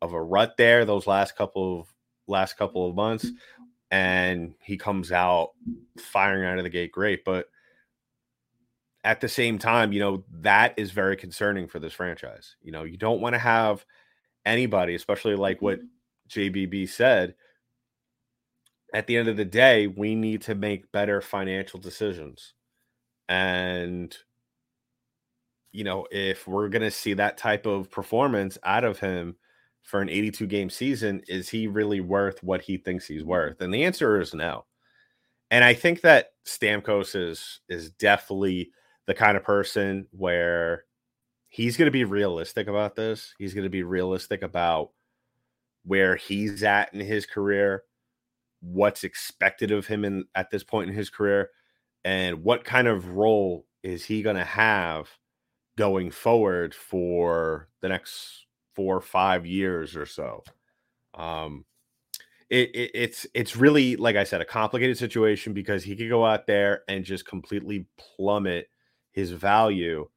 of 0.02 0.12
a 0.12 0.22
rut 0.22 0.56
there 0.58 0.84
those 0.84 1.06
last 1.06 1.36
couple 1.36 1.80
of 1.80 1.92
last 2.26 2.58
couple 2.58 2.88
of 2.88 2.94
months, 2.94 3.26
and 3.90 4.54
he 4.62 4.76
comes 4.76 5.12
out 5.12 5.50
firing 5.98 6.44
out 6.44 6.58
of 6.58 6.64
the 6.64 6.70
gate 6.70 6.92
great. 6.92 7.24
But 7.24 7.46
at 9.04 9.20
the 9.20 9.28
same 9.28 9.58
time, 9.58 9.92
you 9.92 10.00
know, 10.00 10.24
that 10.40 10.74
is 10.76 10.90
very 10.90 11.16
concerning 11.16 11.68
for 11.68 11.78
this 11.78 11.92
franchise. 11.92 12.56
You 12.60 12.72
know, 12.72 12.82
you 12.82 12.96
don't 12.96 13.20
want 13.20 13.34
to 13.34 13.38
have 13.38 13.86
anybody, 14.44 14.94
especially 14.94 15.36
like 15.36 15.62
what 15.62 15.78
mm-hmm. 15.78 16.40
JBB 16.40 16.88
said, 16.88 17.34
at 18.94 19.06
the 19.06 19.16
end 19.16 19.28
of 19.28 19.36
the 19.36 19.44
day, 19.44 19.86
we 19.86 20.14
need 20.14 20.42
to 20.42 20.54
make 20.54 20.90
better 20.92 21.20
financial 21.20 21.80
decisions. 21.80 22.54
And, 23.28 24.16
you 25.72 25.84
know, 25.84 26.06
if 26.10 26.46
we're 26.46 26.68
going 26.68 26.82
to 26.82 26.90
see 26.90 27.14
that 27.14 27.36
type 27.36 27.66
of 27.66 27.90
performance 27.90 28.58
out 28.62 28.84
of 28.84 28.98
him 28.98 29.36
for 29.82 30.00
an 30.00 30.08
82 30.08 30.46
game 30.46 30.70
season, 30.70 31.22
is 31.28 31.48
he 31.48 31.66
really 31.66 32.00
worth 32.00 32.42
what 32.42 32.62
he 32.62 32.76
thinks 32.76 33.06
he's 33.06 33.24
worth? 33.24 33.60
And 33.60 33.74
the 33.74 33.84
answer 33.84 34.20
is 34.20 34.34
no. 34.34 34.64
And 35.50 35.64
I 35.64 35.74
think 35.74 36.00
that 36.00 36.30
Stamkos 36.44 37.14
is 37.14 37.60
is 37.68 37.90
definitely 37.90 38.70
the 39.06 39.14
kind 39.14 39.36
of 39.36 39.44
person 39.44 40.06
where 40.10 40.84
he's 41.48 41.76
going 41.76 41.86
to 41.86 41.92
be 41.92 42.04
realistic 42.04 42.66
about 42.66 42.96
this. 42.96 43.32
He's 43.38 43.54
going 43.54 43.64
to 43.64 43.70
be 43.70 43.84
realistic 43.84 44.42
about 44.42 44.90
where 45.84 46.16
he's 46.16 46.64
at 46.64 46.92
in 46.92 47.00
his 47.00 47.26
career 47.26 47.84
what's 48.60 49.04
expected 49.04 49.70
of 49.70 49.86
him 49.86 50.04
in 50.04 50.24
at 50.34 50.50
this 50.50 50.64
point 50.64 50.88
in 50.90 50.96
his 50.96 51.10
career 51.10 51.50
and 52.04 52.42
what 52.44 52.64
kind 52.64 52.88
of 52.88 53.10
role 53.10 53.66
is 53.82 54.04
he 54.04 54.22
going 54.22 54.36
to 54.36 54.44
have 54.44 55.08
going 55.76 56.10
forward 56.10 56.74
for 56.74 57.68
the 57.82 57.88
next 57.88 58.46
four 58.74 58.96
or 58.96 59.00
five 59.00 59.46
years 59.46 59.96
or 59.96 60.06
so? 60.06 60.42
Um 61.14 61.64
it, 62.48 62.70
it, 62.74 62.90
it's 62.94 63.26
it's 63.34 63.56
really 63.56 63.96
like 63.96 64.16
i 64.16 64.22
said 64.24 64.40
a 64.40 64.44
complicated 64.44 64.96
situation 64.96 65.52
because 65.52 65.82
he 65.82 65.96
could 65.96 66.08
go 66.08 66.24
out 66.24 66.46
there 66.46 66.82
and 66.88 67.04
just 67.04 67.26
completely 67.26 67.86
plummet 67.96 68.68
his 69.10 69.32
value 69.32 70.08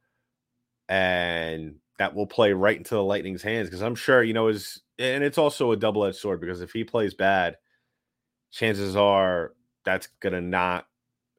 and 0.88 1.76
that 1.98 2.14
will 2.14 2.26
play 2.26 2.52
right 2.52 2.76
into 2.76 2.94
the 2.94 3.02
lightning's 3.02 3.42
hands 3.42 3.68
because 3.68 3.82
i'm 3.82 3.96
sure 3.96 4.22
you 4.22 4.32
know 4.32 4.48
is 4.48 4.80
and 4.98 5.24
it's 5.24 5.38
also 5.38 5.72
a 5.72 5.76
double-edged 5.76 6.16
sword 6.16 6.40
because 6.40 6.60
if 6.60 6.72
he 6.72 6.84
plays 6.84 7.14
bad 7.14 7.56
chances 8.50 8.96
are 8.96 9.52
that's 9.84 10.08
going 10.20 10.32
to 10.32 10.40
not 10.40 10.86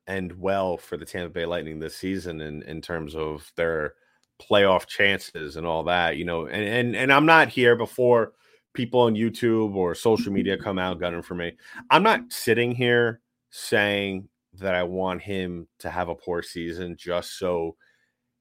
end 0.08 0.38
well 0.38 0.78
for 0.78 0.98
the 0.98 1.06
Tampa 1.06 1.30
Bay 1.30 1.46
Lightning 1.46 1.80
this 1.80 1.96
season 1.96 2.42
in, 2.42 2.64
in 2.64 2.82
terms 2.82 3.16
of 3.16 3.52
their 3.56 3.94
playoff 4.42 4.88
chances 4.88 5.56
and 5.56 5.66
all 5.66 5.84
that, 5.84 6.18
you 6.18 6.26
know. 6.26 6.48
And 6.48 6.64
and 6.64 6.96
and 6.96 7.14
I'm 7.14 7.26
not 7.26 7.50
here 7.50 7.76
before 7.76 8.34
people 8.74 9.02
on 9.02 9.16
YouTube 9.16 9.76
or 9.76 9.96
social 9.96 10.32
media 10.32 10.58
come 10.62 10.80
out 10.80 11.00
gunning 11.00 11.22
for 11.22 11.36
me. 11.36 11.54
I'm 11.90 12.04
not 12.04 12.32
sitting 12.32 12.74
here 12.74 13.22
saying 13.50 14.28
that 14.54 14.76
I 14.76 14.84
want 14.84 15.22
him 15.22 15.68
to 15.80 15.90
have 15.90 16.10
a 16.10 16.16
poor 16.16 16.42
season 16.42 16.96
just 16.98 17.38
so 17.38 17.76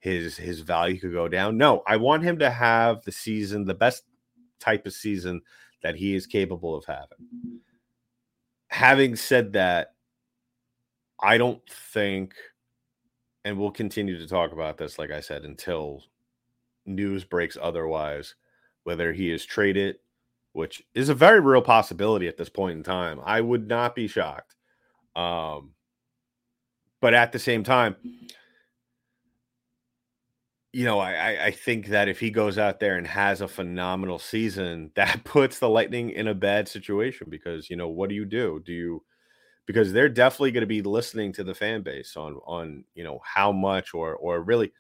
his 0.01 0.37
his 0.37 0.61
value 0.61 0.99
could 0.99 1.13
go 1.13 1.29
down. 1.29 1.57
No, 1.57 1.83
I 1.87 1.97
want 1.97 2.23
him 2.23 2.39
to 2.39 2.51
have 2.51 3.03
the 3.03 3.13
season, 3.13 3.65
the 3.65 3.75
best 3.75 4.05
type 4.59 4.87
of 4.87 4.93
season 4.93 5.43
that 5.83 5.97
he 5.97 6.15
is 6.15 6.27
capable 6.27 6.75
of 6.75 6.85
having 6.85 7.61
having 8.71 9.17
said 9.17 9.53
that, 9.53 9.95
I 11.21 11.37
don't 11.37 11.61
think, 11.69 12.35
and 13.45 13.59
we'll 13.59 13.73
continue 13.73 14.17
to 14.19 14.27
talk 14.27 14.53
about 14.53 14.79
this, 14.79 14.99
like 14.99 15.11
I 15.11 15.21
said, 15.21 15.45
until 15.45 16.05
news 16.87 17.25
breaks 17.25 17.59
otherwise, 17.61 18.37
whether 18.85 19.13
he 19.13 19.31
is 19.31 19.45
traded, 19.45 19.97
which 20.53 20.83
is 20.95 21.09
a 21.09 21.15
very 21.15 21.41
real 21.41 21.63
possibility 21.63 22.27
at 22.29 22.37
this 22.37 22.49
point 22.49 22.79
in 22.79 22.83
time. 22.83 23.21
I 23.25 23.41
would 23.41 23.69
not 23.69 23.95
be 23.95 24.07
shocked. 24.07 24.55
Um, 25.15 25.73
but 27.01 27.13
at 27.13 27.33
the 27.33 27.39
same 27.39 27.65
time, 27.65 27.97
you 30.73 30.85
know, 30.85 31.01
I, 31.01 31.47
I 31.47 31.51
think 31.51 31.89
that 31.89 32.09
if 32.09 32.21
he 32.21 32.31
goes 32.31 32.57
out 32.57 32.79
there 32.79 32.97
and 32.97 33.07
has 33.07 33.41
a 33.41 33.49
phenomenal 33.49 34.19
season, 34.19 34.93
that 34.97 35.25
puts 35.25 35.59
the 35.59 35.69
Lightning 35.69 36.11
in 36.11 36.29
a 36.29 36.35
bad 36.35 36.69
situation 36.69 37.27
because 37.31 37.71
you 37.71 37.77
know 37.77 37.89
what 37.89 38.09
do 38.09 38.15
you 38.15 38.25
do? 38.25 38.63
Do 38.65 38.73
you 38.73 39.05
because 39.67 39.93
they're 39.93 40.09
definitely 40.09 40.51
going 40.51 40.63
to 40.63 40.67
be 40.67 40.83
listening 40.83 41.33
to 41.33 41.45
the 41.45 41.55
fan 41.55 41.83
base 41.83 42.17
on 42.17 42.35
on 42.47 42.85
you 42.95 43.05
know 43.05 43.21
how 43.25 43.53
much 43.53 43.95
or 43.95 44.15
or 44.17 44.43
really 44.43 44.73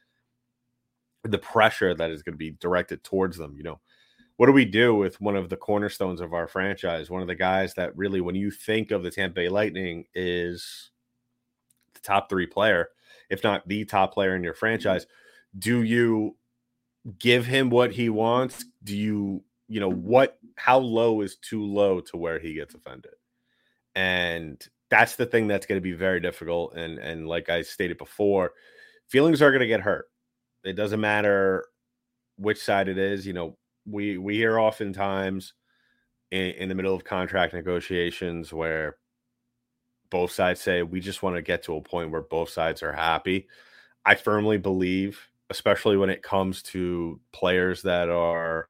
the 1.24 1.38
pressure 1.38 1.94
that 1.94 2.10
is 2.10 2.22
going 2.22 2.34
to 2.34 2.38
be 2.38 2.52
directed 2.52 3.04
towards 3.04 3.36
them. 3.36 3.54
You 3.56 3.62
know, 3.62 3.80
what 4.36 4.46
do 4.46 4.52
we 4.52 4.64
do 4.64 4.94
with 4.94 5.20
one 5.20 5.36
of 5.36 5.48
the 5.48 5.56
cornerstones 5.56 6.20
of 6.20 6.32
our 6.32 6.48
franchise? 6.48 7.10
One 7.10 7.22
of 7.22 7.28
the 7.28 7.34
guys 7.34 7.74
that 7.74 7.96
really, 7.96 8.20
when 8.20 8.34
you 8.34 8.50
think 8.50 8.90
of 8.90 9.02
the 9.02 9.10
Tampa 9.10 9.34
Bay 9.34 9.48
Lightning, 9.48 10.04
is 10.14 10.90
the 11.94 12.00
top 12.00 12.28
three 12.28 12.46
player, 12.46 12.88
if 13.28 13.44
not 13.44 13.66
the 13.68 13.84
top 13.84 14.14
player 14.14 14.34
in 14.34 14.42
your 14.42 14.54
mm-hmm. 14.54 14.60
franchise 14.60 15.06
do 15.58 15.82
you 15.82 16.36
give 17.18 17.46
him 17.46 17.70
what 17.70 17.92
he 17.92 18.08
wants? 18.08 18.64
Do 18.82 18.96
you, 18.96 19.42
you 19.68 19.80
know, 19.80 19.90
what, 19.90 20.38
how 20.56 20.78
low 20.78 21.20
is 21.22 21.36
too 21.36 21.64
low 21.64 22.00
to 22.00 22.16
where 22.16 22.38
he 22.38 22.54
gets 22.54 22.74
offended? 22.74 23.14
And 23.94 24.62
that's 24.90 25.16
the 25.16 25.26
thing 25.26 25.46
that's 25.46 25.66
going 25.66 25.78
to 25.78 25.82
be 25.82 25.92
very 25.92 26.20
difficult. 26.20 26.74
And, 26.74 26.98
and 26.98 27.26
like 27.26 27.48
I 27.48 27.62
stated 27.62 27.98
before, 27.98 28.52
feelings 29.08 29.42
are 29.42 29.50
going 29.50 29.60
to 29.60 29.66
get 29.66 29.80
hurt. 29.80 30.06
It 30.64 30.74
doesn't 30.74 31.00
matter 31.00 31.64
which 32.36 32.62
side 32.62 32.88
it 32.88 32.98
is. 32.98 33.26
You 33.26 33.32
know, 33.32 33.56
we, 33.86 34.18
we 34.18 34.36
hear 34.36 34.58
oftentimes 34.58 35.54
in, 36.30 36.50
in 36.52 36.68
the 36.68 36.74
middle 36.74 36.94
of 36.94 37.04
contract 37.04 37.54
negotiations 37.54 38.52
where 38.52 38.96
both 40.10 40.32
sides 40.32 40.60
say, 40.60 40.82
we 40.82 41.00
just 41.00 41.22
want 41.22 41.36
to 41.36 41.42
get 41.42 41.62
to 41.64 41.76
a 41.76 41.80
point 41.80 42.10
where 42.10 42.20
both 42.20 42.50
sides 42.50 42.82
are 42.82 42.92
happy. 42.92 43.48
I 44.04 44.16
firmly 44.16 44.58
believe 44.58 45.29
especially 45.50 45.96
when 45.96 46.10
it 46.10 46.22
comes 46.22 46.62
to 46.62 47.20
players 47.32 47.82
that 47.82 48.08
are 48.08 48.68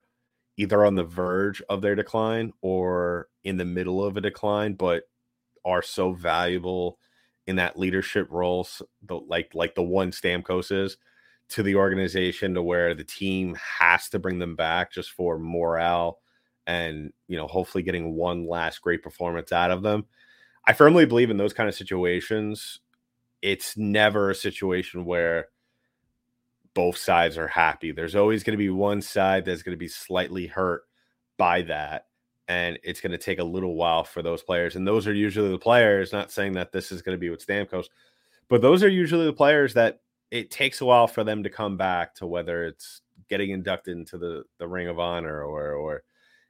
either 0.57 0.85
on 0.85 0.95
the 0.95 1.05
verge 1.05 1.63
of 1.69 1.83
their 1.83 1.95
decline 1.95 2.53
or 2.63 3.29
in 3.45 3.57
the 3.57 3.65
middle 3.65 4.05
of 4.05 4.17
a 4.17 4.21
decline, 4.21 4.75
but 4.75 5.05
are 5.65 5.83
so 5.83 6.13
valuable 6.13 6.99
in 7.47 7.57
that 7.57 7.79
leadership 7.79 8.27
role, 8.31 8.67
the, 9.07 9.15
like 9.15 9.51
like 9.55 9.75
the 9.75 9.83
one 9.83 10.11
Stamkos 10.11 10.73
is 10.73 10.97
to 11.51 11.63
the 11.63 11.75
organization, 11.75 12.55
to 12.55 12.63
where 12.63 12.95
the 12.95 13.05
team 13.05 13.57
has 13.57 14.09
to 14.09 14.19
bring 14.19 14.39
them 14.39 14.57
back 14.57 14.93
just 14.93 15.11
for 15.11 15.39
morale 15.39 16.19
and 16.67 17.13
you 17.27 17.37
know 17.37 17.47
hopefully 17.47 17.83
getting 17.83 18.15
one 18.15 18.47
last 18.47 18.81
great 18.81 19.03
performance 19.03 19.53
out 19.53 19.71
of 19.71 19.83
them. 19.83 20.07
I 20.67 20.73
firmly 20.73 21.07
believe 21.07 21.31
in 21.31 21.37
those 21.37 21.53
kind 21.53 21.69
of 21.69 21.75
situations. 21.75 22.81
It's 23.43 23.77
never 23.77 24.31
a 24.31 24.35
situation 24.35 25.05
where 25.05 25.49
both 26.75 26.97
sides 26.97 27.37
are 27.37 27.49
happy. 27.49 27.93
There's 27.93 28.17
always 28.17 28.43
going 28.43 28.55
to 28.55 28.63
be 28.63 28.71
one 28.71 29.03
side 29.03 29.45
that's 29.45 29.63
going 29.63 29.75
to 29.75 29.79
be 29.79 29.89
slightly 29.89 30.47
hurt 30.47 30.83
by 31.37 31.63
that. 31.63 32.07
And 32.49 32.79
it's 32.83 33.01
going 33.01 33.13
to 33.13 33.19
take 33.19 33.39
a 33.39 33.45
little 33.45 33.75
while 33.75 34.05
for 34.05 34.23
those 34.23 34.43
players. 34.43 34.77
And 34.77 34.87
those 34.87 35.07
are 35.07 35.15
usually 35.15 35.51
the 35.51 35.59
players, 35.59 36.13
not 36.13 36.33
saying 36.33 36.53
that 36.55 36.73
this 36.73 36.91
is 36.91 37.03
going 37.03 37.17
to 37.17 37.21
be 37.21 37.31
with 37.31 37.47
Stamkos, 37.47 37.87
but 38.49 38.61
those 38.61 38.83
are 38.83 38.89
usually 38.89 39.27
the 39.27 39.33
players 39.33 39.75
that 39.75 40.01
it 40.31 40.51
takes 40.51 40.81
a 40.81 40.85
while 40.85 41.07
for 41.07 41.25
them 41.25 41.43
to 41.43 41.51
come 41.51 41.77
back 41.77 42.15
to 42.17 42.27
whether 42.27 42.65
it's 42.65 43.03
getting 43.29 43.51
inducted 43.51 43.97
into 43.97 44.19
the, 44.19 44.45
the 44.59 44.67
ring 44.67 44.89
of 44.89 44.99
honor 44.99 45.45
or, 45.45 45.75
or 45.75 46.03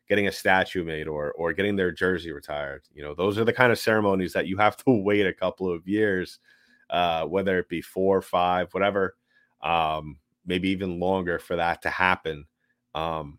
getting 0.08 0.26
a 0.26 0.32
statue 0.32 0.84
made 0.84 1.06
or, 1.06 1.32
or 1.32 1.52
getting 1.52 1.76
their 1.76 1.92
jersey 1.92 2.32
retired. 2.32 2.82
You 2.92 3.02
know, 3.02 3.14
those 3.14 3.38
are 3.38 3.44
the 3.44 3.52
kind 3.52 3.72
of 3.72 3.78
ceremonies 3.78 4.32
that 4.32 4.46
you 4.46 4.56
have 4.56 4.76
to 4.78 4.84
wait 5.04 5.26
a 5.26 5.34
couple 5.34 5.70
of 5.70 5.86
years, 5.86 6.38
uh, 6.88 7.24
whether 7.26 7.58
it 7.58 7.68
be 7.68 7.82
four, 7.82 8.22
five, 8.22 8.72
whatever 8.72 9.16
um, 9.62 10.18
maybe 10.46 10.70
even 10.70 11.00
longer 11.00 11.38
for 11.38 11.56
that 11.56 11.82
to 11.82 11.90
happen. 11.90 12.46
Um, 12.94 13.38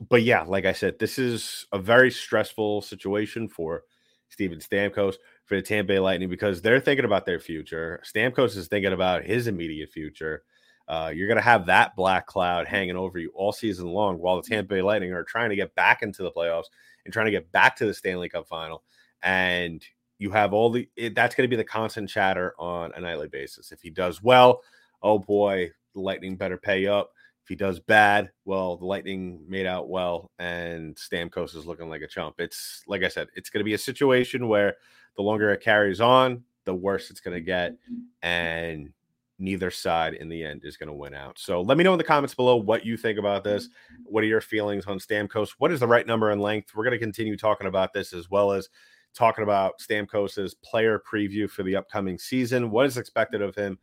but 0.00 0.22
yeah, 0.22 0.42
like 0.42 0.64
I 0.64 0.72
said, 0.72 0.98
this 0.98 1.18
is 1.18 1.66
a 1.72 1.78
very 1.78 2.10
stressful 2.10 2.82
situation 2.82 3.48
for 3.48 3.82
Steven 4.28 4.58
Stamkos, 4.58 5.16
for 5.46 5.56
the 5.56 5.62
Tampa 5.62 5.88
Bay 5.88 5.98
Lightning, 5.98 6.28
because 6.28 6.62
they're 6.62 6.80
thinking 6.80 7.04
about 7.04 7.26
their 7.26 7.40
future. 7.40 8.00
Stamkos 8.04 8.56
is 8.56 8.68
thinking 8.68 8.92
about 8.92 9.24
his 9.24 9.46
immediate 9.46 9.90
future. 9.90 10.42
Uh, 10.86 11.10
you're 11.14 11.28
going 11.28 11.36
to 11.36 11.42
have 11.42 11.66
that 11.66 11.96
black 11.96 12.26
cloud 12.26 12.66
hanging 12.66 12.96
over 12.96 13.18
you 13.18 13.30
all 13.34 13.52
season 13.52 13.88
long 13.88 14.18
while 14.18 14.40
the 14.40 14.48
Tampa 14.48 14.74
Bay 14.74 14.82
Lightning 14.82 15.12
are 15.12 15.24
trying 15.24 15.50
to 15.50 15.56
get 15.56 15.74
back 15.74 16.02
into 16.02 16.22
the 16.22 16.30
playoffs 16.30 16.66
and 17.04 17.12
trying 17.12 17.26
to 17.26 17.32
get 17.32 17.50
back 17.52 17.76
to 17.76 17.86
the 17.86 17.92
Stanley 17.92 18.28
Cup 18.28 18.46
final. 18.46 18.82
And 19.22 19.84
you 20.18 20.30
have 20.30 20.52
all 20.52 20.70
the, 20.70 20.88
it, 20.96 21.14
that's 21.14 21.34
going 21.34 21.48
to 21.48 21.50
be 21.50 21.60
the 21.60 21.64
constant 21.64 22.08
chatter 22.08 22.54
on 22.58 22.92
a 22.94 23.00
nightly 23.00 23.28
basis. 23.28 23.72
If 23.72 23.82
he 23.82 23.90
does 23.90 24.22
well, 24.22 24.62
oh 25.02 25.18
boy, 25.18 25.70
the 25.94 26.00
Lightning 26.00 26.36
better 26.36 26.56
pay 26.56 26.86
up. 26.86 27.12
If 27.42 27.48
he 27.48 27.56
does 27.56 27.80
bad, 27.80 28.30
well, 28.44 28.76
the 28.76 28.84
Lightning 28.84 29.42
made 29.48 29.66
out 29.66 29.88
well, 29.88 30.30
and 30.38 30.94
Stamkos 30.96 31.56
is 31.56 31.66
looking 31.66 31.88
like 31.88 32.02
a 32.02 32.08
chump. 32.08 32.36
It's 32.40 32.82
like 32.86 33.02
I 33.02 33.08
said, 33.08 33.28
it's 33.34 33.48
going 33.48 33.60
to 33.60 33.64
be 33.64 33.74
a 33.74 33.78
situation 33.78 34.48
where 34.48 34.76
the 35.16 35.22
longer 35.22 35.50
it 35.50 35.62
carries 35.62 36.00
on, 36.00 36.44
the 36.64 36.74
worse 36.74 37.10
it's 37.10 37.20
going 37.20 37.34
to 37.34 37.40
get, 37.40 37.74
and 38.22 38.92
neither 39.38 39.70
side 39.70 40.14
in 40.14 40.28
the 40.28 40.44
end 40.44 40.62
is 40.64 40.76
going 40.76 40.88
to 40.88 40.92
win 40.92 41.14
out. 41.14 41.38
So 41.38 41.62
let 41.62 41.78
me 41.78 41.84
know 41.84 41.92
in 41.92 41.98
the 41.98 42.04
comments 42.04 42.34
below 42.34 42.56
what 42.56 42.84
you 42.84 42.96
think 42.96 43.18
about 43.18 43.44
this. 43.44 43.68
What 44.04 44.24
are 44.24 44.26
your 44.26 44.40
feelings 44.40 44.86
on 44.86 44.98
Stamkos? 44.98 45.50
What 45.58 45.72
is 45.72 45.80
the 45.80 45.86
right 45.86 46.06
number 46.06 46.30
and 46.30 46.40
length? 46.40 46.74
We're 46.74 46.84
going 46.84 46.98
to 46.98 46.98
continue 46.98 47.36
talking 47.36 47.68
about 47.68 47.92
this 47.92 48.12
as 48.12 48.28
well 48.28 48.52
as 48.52 48.68
talking 49.14 49.44
about 49.44 49.78
Stamkos's 49.78 50.54
player 50.54 51.00
preview 51.10 51.48
for 51.48 51.62
the 51.62 51.76
upcoming 51.76 52.18
season. 52.18 52.70
What 52.70 52.86
is 52.86 52.96
expected 52.96 53.42
of 53.42 53.54
him, 53.54 53.78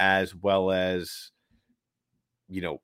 as 0.00 0.34
well 0.34 0.72
as 0.72 1.30
you 2.48 2.62
know 2.62 2.80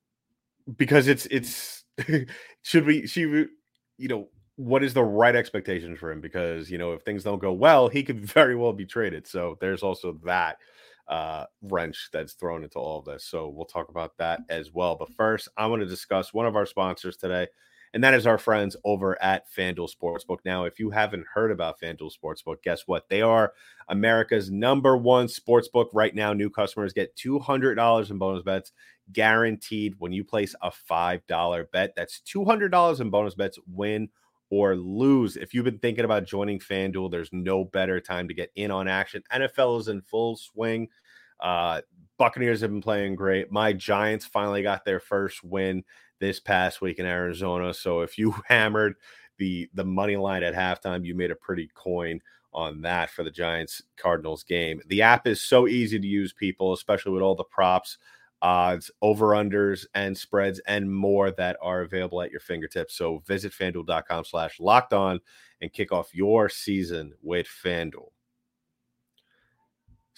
because 0.76 1.08
it's 1.08 1.26
it's 1.26 1.84
should 2.62 2.84
we 2.84 3.06
she 3.06 3.22
you 3.22 3.48
know 4.08 4.28
what 4.56 4.82
is 4.82 4.94
the 4.94 5.04
right 5.04 5.36
expectation 5.36 5.96
for 5.96 6.10
him? 6.10 6.20
Because 6.20 6.70
you 6.70 6.78
know 6.78 6.92
if 6.92 7.02
things 7.02 7.24
don't 7.24 7.40
go 7.40 7.52
well 7.52 7.88
he 7.88 8.02
could 8.02 8.20
very 8.24 8.54
well 8.54 8.72
be 8.72 8.86
traded. 8.86 9.26
So 9.26 9.56
there's 9.60 9.82
also 9.82 10.18
that 10.24 10.58
uh 11.08 11.46
wrench 11.62 12.10
that's 12.12 12.34
thrown 12.34 12.62
into 12.62 12.78
all 12.78 12.98
of 12.98 13.06
this. 13.06 13.24
So 13.24 13.48
we'll 13.48 13.64
talk 13.64 13.88
about 13.88 14.16
that 14.18 14.40
as 14.50 14.72
well. 14.72 14.96
But 14.96 15.14
first 15.14 15.48
i 15.56 15.66
want 15.66 15.80
to 15.80 15.86
discuss 15.86 16.34
one 16.34 16.46
of 16.46 16.54
our 16.54 16.66
sponsors 16.66 17.16
today 17.16 17.48
and 17.96 18.04
that 18.04 18.12
is 18.12 18.26
our 18.26 18.36
friends 18.36 18.76
over 18.84 19.16
at 19.22 19.50
FanDuel 19.50 19.88
Sportsbook. 19.88 20.40
Now, 20.44 20.64
if 20.64 20.78
you 20.78 20.90
haven't 20.90 21.24
heard 21.32 21.50
about 21.50 21.80
FanDuel 21.80 22.12
Sportsbook, 22.12 22.62
guess 22.62 22.82
what? 22.84 23.08
They 23.08 23.22
are 23.22 23.54
America's 23.88 24.50
number 24.50 24.98
one 24.98 25.28
sportsbook 25.28 25.86
right 25.94 26.14
now. 26.14 26.34
New 26.34 26.50
customers 26.50 26.92
get 26.92 27.16
$200 27.16 28.10
in 28.10 28.18
bonus 28.18 28.42
bets 28.42 28.72
guaranteed 29.12 29.94
when 29.96 30.12
you 30.12 30.24
place 30.24 30.54
a 30.60 30.70
$5 30.70 31.70
bet. 31.72 31.94
That's 31.96 32.20
$200 32.20 33.00
in 33.00 33.08
bonus 33.08 33.34
bets, 33.34 33.58
win 33.66 34.10
or 34.50 34.76
lose. 34.76 35.38
If 35.38 35.54
you've 35.54 35.64
been 35.64 35.78
thinking 35.78 36.04
about 36.04 36.26
joining 36.26 36.58
FanDuel, 36.58 37.10
there's 37.10 37.32
no 37.32 37.64
better 37.64 37.98
time 37.98 38.28
to 38.28 38.34
get 38.34 38.52
in 38.56 38.70
on 38.70 38.88
action. 38.88 39.22
NFL 39.32 39.80
is 39.80 39.88
in 39.88 40.02
full 40.02 40.36
swing. 40.36 40.88
Uh, 41.40 41.80
Buccaneers 42.18 42.60
have 42.60 42.70
been 42.70 42.82
playing 42.82 43.14
great. 43.14 43.50
My 43.50 43.72
Giants 43.72 44.26
finally 44.26 44.62
got 44.62 44.84
their 44.84 45.00
first 45.00 45.42
win 45.42 45.82
this 46.20 46.40
past 46.40 46.80
week 46.80 46.98
in 46.98 47.06
Arizona. 47.06 47.74
So 47.74 48.00
if 48.00 48.18
you 48.18 48.34
hammered 48.48 48.94
the 49.38 49.68
the 49.74 49.84
money 49.84 50.16
line 50.16 50.42
at 50.42 50.54
halftime, 50.54 51.04
you 51.04 51.14
made 51.14 51.30
a 51.30 51.36
pretty 51.36 51.70
coin 51.74 52.20
on 52.52 52.80
that 52.82 53.10
for 53.10 53.22
the 53.22 53.30
Giants 53.30 53.82
Cardinals 53.96 54.42
game. 54.42 54.80
The 54.86 55.02
app 55.02 55.26
is 55.26 55.40
so 55.40 55.68
easy 55.68 55.98
to 55.98 56.06
use, 56.06 56.32
people, 56.32 56.72
especially 56.72 57.12
with 57.12 57.22
all 57.22 57.34
the 57.34 57.44
props, 57.44 57.98
odds, 58.40 58.90
over 59.02 59.28
unders, 59.28 59.84
and 59.94 60.16
spreads, 60.16 60.58
and 60.66 60.90
more 60.90 61.30
that 61.32 61.58
are 61.60 61.82
available 61.82 62.22
at 62.22 62.30
your 62.30 62.40
fingertips. 62.40 62.94
So 62.94 63.22
visit 63.26 63.52
fanduel.com 63.52 64.24
slash 64.24 64.58
locked 64.58 64.94
on 64.94 65.20
and 65.60 65.72
kick 65.72 65.92
off 65.92 66.14
your 66.14 66.48
season 66.48 67.12
with 67.22 67.46
FanDuel. 67.46 68.08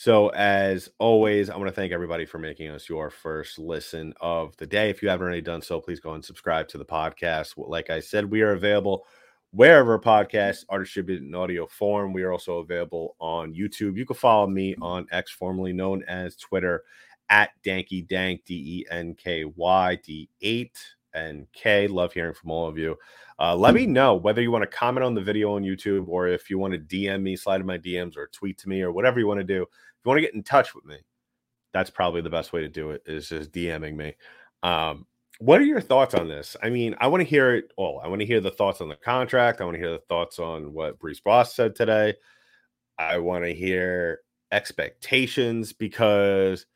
So, 0.00 0.28
as 0.28 0.88
always, 1.00 1.50
I 1.50 1.56
want 1.56 1.66
to 1.66 1.74
thank 1.74 1.92
everybody 1.92 2.24
for 2.24 2.38
making 2.38 2.70
us 2.70 2.88
your 2.88 3.10
first 3.10 3.58
listen 3.58 4.14
of 4.20 4.56
the 4.56 4.64
day. 4.64 4.90
If 4.90 5.02
you 5.02 5.08
haven't 5.08 5.24
already 5.24 5.40
done 5.40 5.60
so, 5.60 5.80
please 5.80 5.98
go 5.98 6.12
and 6.12 6.24
subscribe 6.24 6.68
to 6.68 6.78
the 6.78 6.84
podcast. 6.84 7.54
Like 7.56 7.90
I 7.90 7.98
said, 7.98 8.30
we 8.30 8.42
are 8.42 8.52
available 8.52 9.04
wherever 9.50 9.98
podcasts 9.98 10.64
are 10.68 10.78
distributed 10.78 11.26
in 11.26 11.34
audio 11.34 11.66
form. 11.66 12.12
We 12.12 12.22
are 12.22 12.30
also 12.30 12.58
available 12.58 13.16
on 13.18 13.52
YouTube. 13.52 13.96
You 13.96 14.06
can 14.06 14.14
follow 14.14 14.46
me 14.46 14.76
on 14.80 15.08
X, 15.10 15.32
formerly 15.32 15.72
known 15.72 16.04
as 16.04 16.36
Twitter, 16.36 16.84
at 17.28 17.50
Danky 17.64 18.06
Dank, 18.06 18.44
D 18.44 18.54
E 18.54 18.86
N 18.92 19.16
K 19.16 19.46
Y 19.46 19.98
D 20.04 20.28
8 20.40 20.78
and 21.14 21.46
K. 21.52 21.86
Love 21.88 22.12
hearing 22.12 22.34
from 22.34 22.50
all 22.50 22.68
of 22.68 22.78
you. 22.78 22.96
Uh, 23.38 23.54
let 23.54 23.74
me 23.74 23.86
know 23.86 24.14
whether 24.14 24.42
you 24.42 24.50
want 24.50 24.62
to 24.62 24.76
comment 24.76 25.04
on 25.04 25.14
the 25.14 25.22
video 25.22 25.54
on 25.54 25.62
YouTube 25.62 26.08
or 26.08 26.26
if 26.26 26.50
you 26.50 26.58
want 26.58 26.72
to 26.74 26.78
DM 26.78 27.22
me, 27.22 27.36
slide 27.36 27.60
in 27.60 27.66
my 27.66 27.78
DMs, 27.78 28.16
or 28.16 28.26
tweet 28.28 28.58
to 28.58 28.68
me, 28.68 28.82
or 28.82 28.90
whatever 28.90 29.20
you 29.20 29.26
want 29.26 29.38
to 29.38 29.44
do 29.44 29.62
If 29.62 29.68
you 30.04 30.08
want 30.08 30.18
to 30.18 30.22
get 30.22 30.34
in 30.34 30.42
touch 30.42 30.74
with 30.74 30.84
me, 30.84 30.96
that's 31.72 31.90
probably 31.90 32.20
the 32.20 32.30
best 32.30 32.52
way 32.52 32.60
to 32.62 32.68
do 32.68 32.90
it 32.90 33.02
is 33.06 33.28
just 33.28 33.52
DMing 33.52 33.94
me. 33.94 34.14
Um, 34.62 35.06
what 35.38 35.60
are 35.60 35.64
your 35.64 35.80
thoughts 35.80 36.14
on 36.14 36.28
this? 36.28 36.56
I 36.62 36.70
mean, 36.70 36.96
I 36.98 37.06
want 37.06 37.20
to 37.20 37.28
hear 37.28 37.54
it 37.54 37.72
all. 37.76 38.00
I 38.02 38.08
want 38.08 38.20
to 38.20 38.26
hear 38.26 38.40
the 38.40 38.50
thoughts 38.50 38.80
on 38.80 38.88
the 38.88 38.96
contract. 38.96 39.60
I 39.60 39.64
want 39.64 39.76
to 39.76 39.80
hear 39.80 39.92
the 39.92 40.02
thoughts 40.08 40.40
on 40.40 40.72
what 40.72 40.98
Brisebois 40.98 41.48
said 41.48 41.76
today. 41.76 42.14
I 42.98 43.18
want 43.18 43.44
to 43.44 43.54
hear 43.54 44.20
expectations 44.50 45.72
because 45.72 46.66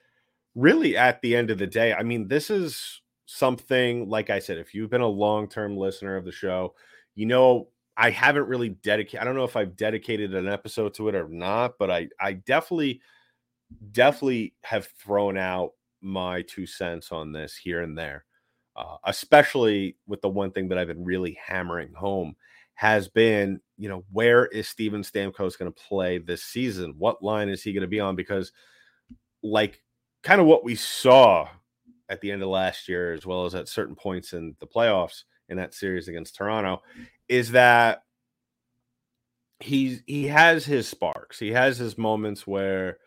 really 0.55 0.97
at 0.97 1.21
the 1.23 1.35
end 1.35 1.51
of 1.51 1.59
the 1.59 1.67
day, 1.67 1.93
I 1.93 2.05
mean, 2.05 2.29
this 2.29 2.51
is 2.51 3.02
something 3.35 4.09
like 4.09 4.31
I 4.31 4.39
said, 4.39 4.59
if 4.59 4.75
you've 4.75 4.91
been 4.91 5.01
a 5.01 5.07
long-term 5.07 5.77
listener 5.77 6.17
of 6.17 6.25
the 6.25 6.33
show, 6.33 6.75
you 7.15 7.27
know 7.27 7.69
I 7.97 8.11
haven't 8.11 8.49
really 8.49 8.71
dedicated 8.71 9.21
I 9.21 9.25
don't 9.25 9.37
know 9.37 9.45
if 9.45 9.57
I've 9.57 9.77
dedicated 9.77 10.35
an 10.35 10.49
episode 10.49 10.95
to 10.95 11.09
it 11.09 11.15
or 11.15 11.29
not, 11.29 11.75
but 11.79 11.91
I 11.91 12.09
I 12.21 12.35
definitely 12.35 13.01
definitely 13.93 14.55
have 14.63 14.89
thrown 15.03 15.39
out 15.39 15.73
my 16.01 16.43
two 16.43 16.67
cents 16.67 17.13
on 17.13 17.33
this 17.33 17.57
here 17.57 17.83
and 17.83 17.97
there, 17.97 18.25
uh, 18.77 18.97
especially 19.05 19.97
with 20.07 20.21
the 20.21 20.29
one 20.29 20.51
thing 20.51 20.69
that 20.69 20.79
I've 20.79 20.89
been 20.89 21.05
really 21.05 21.39
hammering 21.45 21.93
home 21.95 22.35
has 22.75 23.09
been, 23.09 23.61
you 23.79 23.89
know, 23.89 24.05
where 24.11 24.47
is 24.47 24.69
Steven 24.69 25.03
Stamkos 25.03 25.59
going 25.59 25.73
to 25.73 25.83
play 25.89 26.19
this 26.19 26.43
season? 26.43 26.95
What 26.99 27.23
line 27.23 27.49
is 27.49 27.63
he 27.63 27.73
going 27.73 27.83
to 27.83 27.87
be 27.87 28.01
on? 28.01 28.17
Because, 28.17 28.53
like, 29.43 29.81
kind 30.23 30.41
of 30.41 30.47
what 30.47 30.65
we 30.65 30.75
saw 30.75 31.49
at 32.13 32.21
the 32.21 32.31
end 32.31 32.43
of 32.43 32.49
last 32.51 32.91
year, 32.91 33.15
as 33.15 33.25
well 33.25 33.47
as 33.47 33.55
at 33.55 33.69
certain 33.69 33.97
points 33.97 34.35
in 34.35 34.55
the 34.61 34.67
playoffs 34.67 35.25
in 35.49 35.57
that 35.57 35.73
series 35.73 36.09
against 36.09 36.37
Toronto, 36.37 36.83
is 37.27 37.53
that 37.53 38.03
he's 39.61 40.03
he 40.07 40.27
has 40.27 40.67
his 40.67 40.87
sparks. 40.87 41.39
He 41.39 41.53
has 41.53 41.79
his 41.79 41.97
moments 41.97 42.47
where 42.47 42.99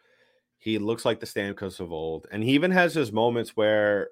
he 0.58 0.80
looks 0.80 1.06
like 1.06 1.20
the 1.20 1.28
Stamkos 1.28 1.80
of 1.80 1.92
old, 1.92 2.26
and 2.32 2.44
he 2.44 2.54
even 2.54 2.72
has 2.72 2.96
his 2.96 3.12
moments 3.12 3.52
where 3.56 4.10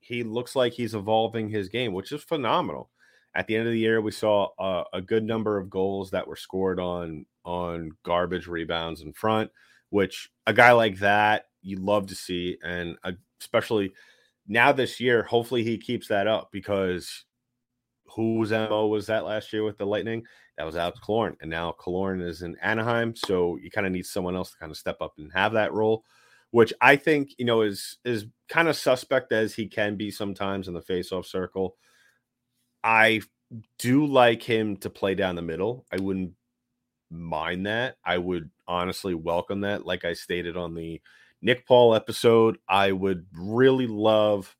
he 0.00 0.24
looks 0.24 0.56
like 0.56 0.72
he's 0.72 0.94
evolving 0.94 1.48
his 1.48 1.68
game, 1.68 1.92
which 1.92 2.10
is 2.10 2.24
phenomenal. 2.24 2.90
At 3.32 3.46
the 3.46 3.54
end 3.54 3.68
of 3.68 3.72
the 3.72 3.78
year, 3.78 4.00
we 4.00 4.10
saw 4.10 4.48
a, 4.58 4.84
a 4.94 5.00
good 5.00 5.22
number 5.22 5.56
of 5.56 5.70
goals 5.70 6.10
that 6.10 6.26
were 6.26 6.36
scored 6.36 6.80
on 6.80 7.26
on 7.44 7.92
garbage 8.02 8.48
rebounds 8.48 9.02
in 9.02 9.12
front, 9.12 9.52
which 9.90 10.30
a 10.48 10.52
guy 10.52 10.72
like 10.72 10.98
that 10.98 11.44
you 11.62 11.76
love 11.76 12.08
to 12.08 12.16
see, 12.16 12.58
and 12.64 12.96
uh, 13.04 13.12
especially 13.40 13.92
now 14.48 14.72
this 14.72 15.00
year, 15.00 15.22
hopefully 15.22 15.64
he 15.64 15.78
keeps 15.78 16.08
that 16.08 16.26
up 16.26 16.48
because 16.52 17.24
whose 18.08 18.50
MO 18.50 18.86
was 18.86 19.06
that 19.06 19.24
last 19.24 19.52
year 19.52 19.64
with 19.64 19.78
the 19.78 19.86
Lightning? 19.86 20.24
That 20.56 20.64
was 20.64 20.76
Alex 20.76 20.98
Killorn. 21.06 21.36
And 21.40 21.50
now 21.50 21.74
Killorn 21.78 22.26
is 22.26 22.42
in 22.42 22.56
Anaheim. 22.62 23.14
So 23.14 23.56
you 23.56 23.70
kind 23.70 23.86
of 23.86 23.92
need 23.92 24.06
someone 24.06 24.36
else 24.36 24.52
to 24.52 24.58
kind 24.58 24.72
of 24.72 24.78
step 24.78 24.96
up 25.00 25.14
and 25.18 25.30
have 25.34 25.52
that 25.52 25.72
role, 25.72 26.04
which 26.50 26.72
I 26.80 26.96
think, 26.96 27.34
you 27.38 27.44
know, 27.44 27.62
is 27.62 27.98
is 28.04 28.26
kind 28.48 28.68
of 28.68 28.76
suspect 28.76 29.32
as 29.32 29.54
he 29.54 29.66
can 29.66 29.96
be 29.96 30.10
sometimes 30.10 30.68
in 30.68 30.74
the 30.74 30.80
faceoff 30.80 31.26
circle. 31.26 31.76
I 32.82 33.20
do 33.78 34.06
like 34.06 34.42
him 34.42 34.76
to 34.78 34.90
play 34.90 35.14
down 35.14 35.34
the 35.34 35.42
middle. 35.42 35.86
I 35.92 36.00
wouldn't 36.00 36.32
mind 37.10 37.66
that. 37.66 37.96
I 38.04 38.18
would 38.18 38.50
honestly 38.66 39.14
welcome 39.14 39.60
that. 39.60 39.84
Like 39.84 40.04
I 40.04 40.12
stated 40.12 40.56
on 40.56 40.74
the 40.74 41.00
Nick 41.42 41.66
Paul 41.66 41.94
episode, 41.94 42.58
I 42.68 42.92
would 42.92 43.26
really 43.32 43.86
love 43.86 44.54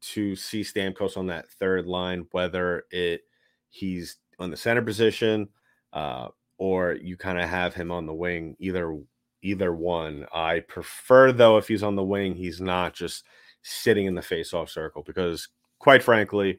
to 0.00 0.36
see 0.36 0.62
Stamkos 0.62 1.16
on 1.16 1.26
that 1.26 1.48
third 1.48 1.86
line, 1.86 2.26
whether 2.32 2.84
it 2.90 3.22
he's 3.70 4.16
on 4.38 4.50
the 4.50 4.56
center 4.56 4.82
position 4.82 5.48
uh, 5.92 6.28
or 6.58 6.92
you 6.92 7.16
kind 7.16 7.38
of 7.38 7.48
have 7.48 7.74
him 7.74 7.90
on 7.90 8.06
the 8.06 8.14
wing. 8.14 8.56
Either 8.58 8.96
either 9.42 9.72
one. 9.72 10.26
I 10.32 10.60
prefer 10.60 11.32
though 11.32 11.58
if 11.58 11.68
he's 11.68 11.82
on 11.82 11.96
the 11.96 12.04
wing, 12.04 12.34
he's 12.34 12.60
not 12.60 12.94
just 12.94 13.24
sitting 13.62 14.06
in 14.06 14.14
the 14.14 14.22
face-off 14.22 14.70
circle 14.70 15.02
because, 15.02 15.48
quite 15.78 16.02
frankly, 16.02 16.58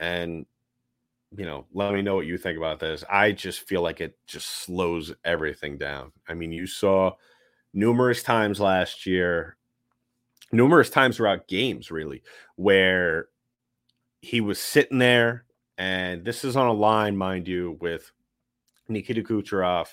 and 0.00 0.46
you 1.36 1.44
know, 1.44 1.66
let 1.72 1.92
me 1.92 2.00
know 2.02 2.14
what 2.14 2.26
you 2.26 2.38
think 2.38 2.56
about 2.56 2.80
this. 2.80 3.04
I 3.10 3.32
just 3.32 3.60
feel 3.68 3.82
like 3.82 4.00
it 4.00 4.16
just 4.26 4.46
slows 4.62 5.12
everything 5.24 5.76
down. 5.76 6.12
I 6.26 6.34
mean, 6.34 6.52
you 6.52 6.66
saw 6.66 7.12
numerous 7.72 8.22
times 8.22 8.60
last 8.60 9.06
year 9.06 9.58
numerous 10.52 10.90
times 10.90 11.16
throughout 11.16 11.48
games, 11.48 11.90
really, 11.90 12.22
where 12.56 13.28
he 14.20 14.40
was 14.40 14.58
sitting 14.58 14.98
there, 14.98 15.44
and 15.76 16.24
this 16.24 16.44
is 16.44 16.56
on 16.56 16.66
a 16.66 16.72
line, 16.72 17.16
mind 17.16 17.46
you, 17.46 17.76
with 17.80 18.10
Nikita 18.88 19.22
Kucherov, 19.22 19.88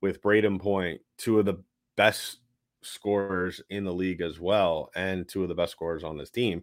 with 0.00 0.22
Brayden 0.22 0.60
Point, 0.60 1.00
two 1.18 1.38
of 1.38 1.46
the 1.46 1.62
best 1.96 2.38
scorers 2.82 3.60
in 3.70 3.84
the 3.84 3.92
league 3.92 4.20
as 4.20 4.38
well, 4.38 4.90
and 4.94 5.28
two 5.28 5.42
of 5.42 5.48
the 5.48 5.54
best 5.54 5.72
scorers 5.72 6.04
on 6.04 6.16
this 6.16 6.30
team. 6.30 6.62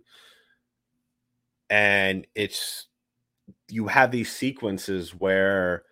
And 1.70 2.28
it's 2.36 2.88
you 3.70 3.88
have 3.88 4.12
these 4.12 4.32
sequences 4.32 5.12
where 5.16 5.84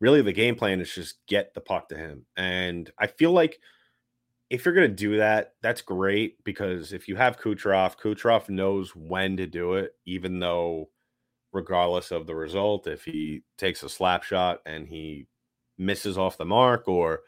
really 0.00 0.22
the 0.22 0.32
game 0.32 0.56
plan 0.56 0.80
is 0.80 0.92
just 0.92 1.24
get 1.26 1.54
the 1.54 1.60
puck 1.60 1.88
to 1.88 1.96
him. 1.96 2.26
And 2.36 2.90
I 2.98 3.06
feel 3.06 3.32
like 3.32 3.60
if 4.50 4.64
you're 4.64 4.74
going 4.74 4.90
to 4.90 4.94
do 4.94 5.16
that, 5.18 5.54
that's 5.62 5.80
great 5.80 6.42
because 6.44 6.92
if 6.92 7.06
you 7.06 7.14
have 7.14 7.40
Kucherov, 7.40 7.96
Kucherov 7.96 8.48
knows 8.48 8.94
when 8.96 9.36
to 9.36 9.46
do 9.46 9.74
it, 9.74 9.94
even 10.04 10.40
though, 10.40 10.90
regardless 11.52 12.10
of 12.10 12.26
the 12.26 12.34
result, 12.34 12.88
if 12.88 13.04
he 13.04 13.44
takes 13.56 13.84
a 13.84 13.88
slap 13.88 14.24
shot 14.24 14.58
and 14.66 14.88
he 14.88 15.28
misses 15.78 16.18
off 16.18 16.36
the 16.36 16.44
mark 16.44 16.88
or 16.88 17.20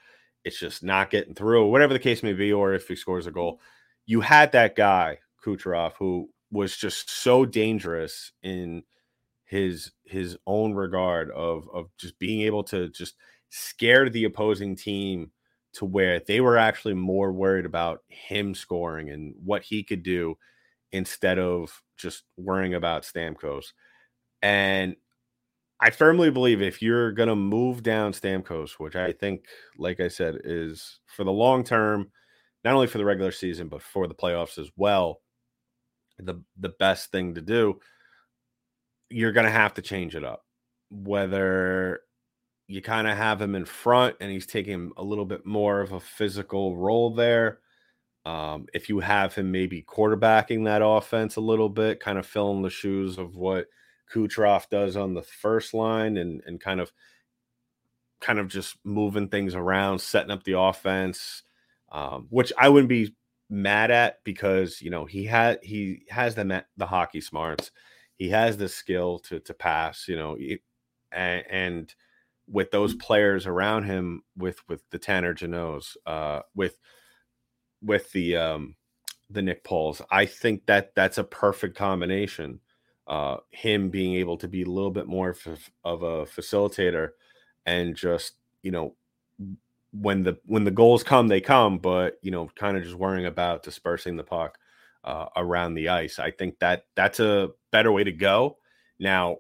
it's 0.44 0.58
just 0.58 0.82
not 0.82 1.10
getting 1.10 1.34
through, 1.34 1.68
whatever 1.68 1.92
the 1.92 2.00
case 2.00 2.24
may 2.24 2.32
be, 2.32 2.52
or 2.52 2.74
if 2.74 2.88
he 2.88 2.96
scores 2.96 3.28
a 3.28 3.30
goal, 3.30 3.60
you 4.04 4.20
had 4.20 4.50
that 4.52 4.74
guy, 4.74 5.18
Kucherov, 5.44 5.92
who 6.00 6.28
was 6.50 6.76
just 6.76 7.08
so 7.08 7.44
dangerous 7.44 8.32
in 8.42 8.82
his 9.44 9.92
his 10.04 10.36
own 10.46 10.74
regard 10.74 11.30
of 11.30 11.68
of 11.72 11.86
just 11.98 12.18
being 12.18 12.40
able 12.40 12.64
to 12.64 12.88
just 12.88 13.14
scare 13.50 14.08
the 14.08 14.24
opposing 14.24 14.74
team 14.74 15.30
to 15.74 15.84
where 15.84 16.20
they 16.20 16.40
were 16.40 16.58
actually 16.58 16.94
more 16.94 17.32
worried 17.32 17.66
about 17.66 18.00
him 18.08 18.54
scoring 18.54 19.10
and 19.10 19.34
what 19.44 19.62
he 19.62 19.82
could 19.82 20.02
do 20.02 20.36
instead 20.92 21.38
of 21.38 21.82
just 21.96 22.24
worrying 22.36 22.74
about 22.74 23.02
Stamkos. 23.02 23.66
And 24.42 24.96
I 25.80 25.90
firmly 25.90 26.30
believe 26.30 26.60
if 26.60 26.82
you're 26.82 27.12
going 27.12 27.28
to 27.28 27.36
move 27.36 27.82
down 27.82 28.12
Stamkos, 28.12 28.72
which 28.78 28.94
I 28.94 29.12
think, 29.12 29.46
like 29.78 29.98
I 30.00 30.08
said, 30.08 30.38
is 30.44 31.00
for 31.06 31.24
the 31.24 31.32
long 31.32 31.64
term, 31.64 32.10
not 32.64 32.74
only 32.74 32.86
for 32.86 32.98
the 32.98 33.04
regular 33.04 33.32
season, 33.32 33.68
but 33.68 33.82
for 33.82 34.06
the 34.06 34.14
playoffs 34.14 34.58
as 34.58 34.70
well, 34.76 35.20
the, 36.18 36.42
the 36.58 36.68
best 36.78 37.10
thing 37.10 37.34
to 37.34 37.40
do, 37.40 37.80
you're 39.10 39.32
going 39.32 39.46
to 39.46 39.50
have 39.50 39.74
to 39.74 39.82
change 39.82 40.14
it 40.14 40.24
up. 40.24 40.44
Whether 40.90 42.02
you 42.72 42.80
kind 42.80 43.06
of 43.06 43.16
have 43.16 43.40
him 43.40 43.54
in 43.54 43.66
front 43.66 44.16
and 44.20 44.30
he's 44.30 44.46
taking 44.46 44.92
a 44.96 45.02
little 45.02 45.26
bit 45.26 45.44
more 45.44 45.80
of 45.80 45.92
a 45.92 46.00
physical 46.00 46.74
role 46.76 47.14
there. 47.14 47.58
Um, 48.24 48.66
if 48.72 48.88
you 48.88 49.00
have 49.00 49.34
him 49.34 49.50
maybe 49.50 49.82
quarterbacking 49.82 50.64
that 50.64 50.80
offense 50.82 51.36
a 51.36 51.40
little 51.40 51.68
bit, 51.68 52.00
kind 52.00 52.18
of 52.18 52.24
filling 52.24 52.62
the 52.62 52.70
shoes 52.70 53.18
of 53.18 53.36
what 53.36 53.66
Kucherov 54.12 54.70
does 54.70 54.96
on 54.96 55.12
the 55.12 55.22
first 55.22 55.74
line 55.74 56.16
and 56.16 56.40
and 56.46 56.60
kind 56.60 56.80
of 56.80 56.92
kind 58.20 58.38
of 58.38 58.48
just 58.48 58.76
moving 58.84 59.28
things 59.28 59.54
around, 59.54 59.98
setting 59.98 60.30
up 60.30 60.44
the 60.44 60.58
offense, 60.58 61.42
um, 61.90 62.26
which 62.30 62.52
I 62.56 62.68
wouldn't 62.68 62.88
be 62.88 63.14
mad 63.50 63.90
at 63.90 64.24
because 64.24 64.80
you 64.80 64.88
know 64.88 65.04
he 65.04 65.26
had 65.26 65.58
he 65.62 66.06
has 66.08 66.34
the 66.34 66.64
the 66.78 66.86
hockey 66.86 67.20
smarts, 67.20 67.70
he 68.16 68.30
has 68.30 68.56
the 68.56 68.68
skill 68.68 69.18
to 69.18 69.40
to 69.40 69.52
pass, 69.52 70.08
you 70.08 70.16
know, 70.16 70.38
and, 71.12 71.44
and 71.50 71.94
with 72.52 72.70
those 72.70 72.94
players 72.94 73.46
around 73.46 73.84
him, 73.84 74.22
with 74.36 74.58
with 74.68 74.88
the 74.90 74.98
Tanner 74.98 75.34
Jeannots, 75.34 75.96
uh, 76.06 76.40
with 76.54 76.76
with 77.82 78.12
the 78.12 78.36
um, 78.36 78.76
the 79.30 79.42
Nick 79.42 79.64
Pauls, 79.64 80.02
I 80.10 80.26
think 80.26 80.66
that 80.66 80.94
that's 80.94 81.18
a 81.18 81.24
perfect 81.24 81.76
combination. 81.76 82.60
Uh, 83.08 83.38
him 83.50 83.88
being 83.90 84.14
able 84.14 84.36
to 84.36 84.46
be 84.46 84.62
a 84.62 84.68
little 84.68 84.90
bit 84.90 85.08
more 85.08 85.30
f- 85.30 85.70
of 85.82 86.02
a 86.02 86.24
facilitator, 86.24 87.10
and 87.66 87.96
just 87.96 88.34
you 88.62 88.70
know 88.70 88.94
when 89.92 90.22
the 90.22 90.38
when 90.46 90.64
the 90.64 90.70
goals 90.70 91.02
come, 91.02 91.28
they 91.28 91.40
come, 91.40 91.78
but 91.78 92.18
you 92.22 92.30
know, 92.30 92.48
kind 92.54 92.76
of 92.76 92.82
just 92.82 92.94
worrying 92.94 93.26
about 93.26 93.62
dispersing 93.62 94.16
the 94.16 94.24
puck 94.24 94.58
uh, 95.04 95.26
around 95.36 95.74
the 95.74 95.88
ice. 95.88 96.18
I 96.18 96.30
think 96.30 96.58
that 96.60 96.84
that's 96.94 97.20
a 97.20 97.50
better 97.70 97.92
way 97.92 98.04
to 98.04 98.12
go. 98.12 98.58
Now, 98.98 99.38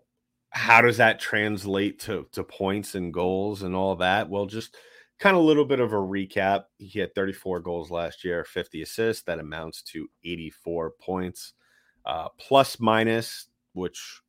how 0.52 0.82
does 0.82 0.98
that 0.98 1.18
translate 1.18 1.98
to 2.00 2.26
to 2.32 2.44
points 2.44 2.94
and 2.94 3.12
goals 3.12 3.62
and 3.62 3.74
all 3.74 3.96
that? 3.96 4.28
Well, 4.28 4.46
just 4.46 4.76
kind 5.18 5.34
of 5.34 5.42
a 5.42 5.46
little 5.46 5.64
bit 5.64 5.80
of 5.80 5.92
a 5.92 5.96
recap. 5.96 6.64
He 6.78 6.98
had 6.98 7.14
34 7.14 7.60
goals 7.60 7.90
last 7.90 8.22
year, 8.22 8.44
50 8.44 8.82
assists. 8.82 9.22
That 9.24 9.38
amounts 9.38 9.82
to 9.84 10.08
84 10.24 10.92
points, 11.00 11.54
uh, 12.04 12.28
plus 12.38 12.78
minus, 12.78 13.46
which 13.72 14.20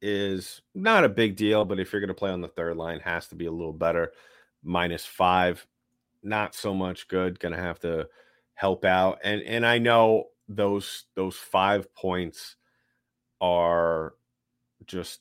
is 0.00 0.62
not 0.74 1.04
a 1.04 1.10
big 1.10 1.36
deal. 1.36 1.66
But 1.66 1.78
if 1.78 1.92
you're 1.92 2.00
going 2.00 2.08
to 2.08 2.14
play 2.14 2.30
on 2.30 2.40
the 2.40 2.48
third 2.48 2.76
line, 2.78 3.00
has 3.00 3.28
to 3.28 3.34
be 3.34 3.46
a 3.46 3.52
little 3.52 3.74
better. 3.74 4.12
Minus 4.62 5.04
five, 5.04 5.66
not 6.22 6.54
so 6.54 6.74
much 6.74 7.06
good. 7.06 7.38
Going 7.38 7.54
to 7.54 7.60
have 7.60 7.80
to 7.80 8.08
help 8.54 8.86
out. 8.86 9.18
And 9.24 9.42
and 9.42 9.66
I 9.66 9.76
know 9.76 10.28
those 10.48 11.04
those 11.16 11.36
five 11.36 11.94
points 11.94 12.56
are 13.42 14.14
just 14.86 15.20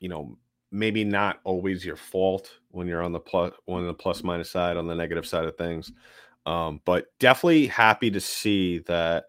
you 0.00 0.08
know 0.08 0.36
maybe 0.70 1.04
not 1.04 1.40
always 1.44 1.84
your 1.84 1.96
fault 1.96 2.50
when 2.70 2.86
you're 2.86 3.02
on 3.02 3.12
the 3.12 3.20
plus 3.20 3.52
on 3.66 3.86
the 3.86 3.94
plus 3.94 4.22
minus 4.22 4.50
side 4.50 4.76
on 4.76 4.86
the 4.86 4.94
negative 4.94 5.26
side 5.26 5.44
of 5.44 5.56
things 5.56 5.92
um, 6.46 6.80
but 6.84 7.06
definitely 7.18 7.66
happy 7.66 8.10
to 8.10 8.20
see 8.20 8.78
that 8.80 9.26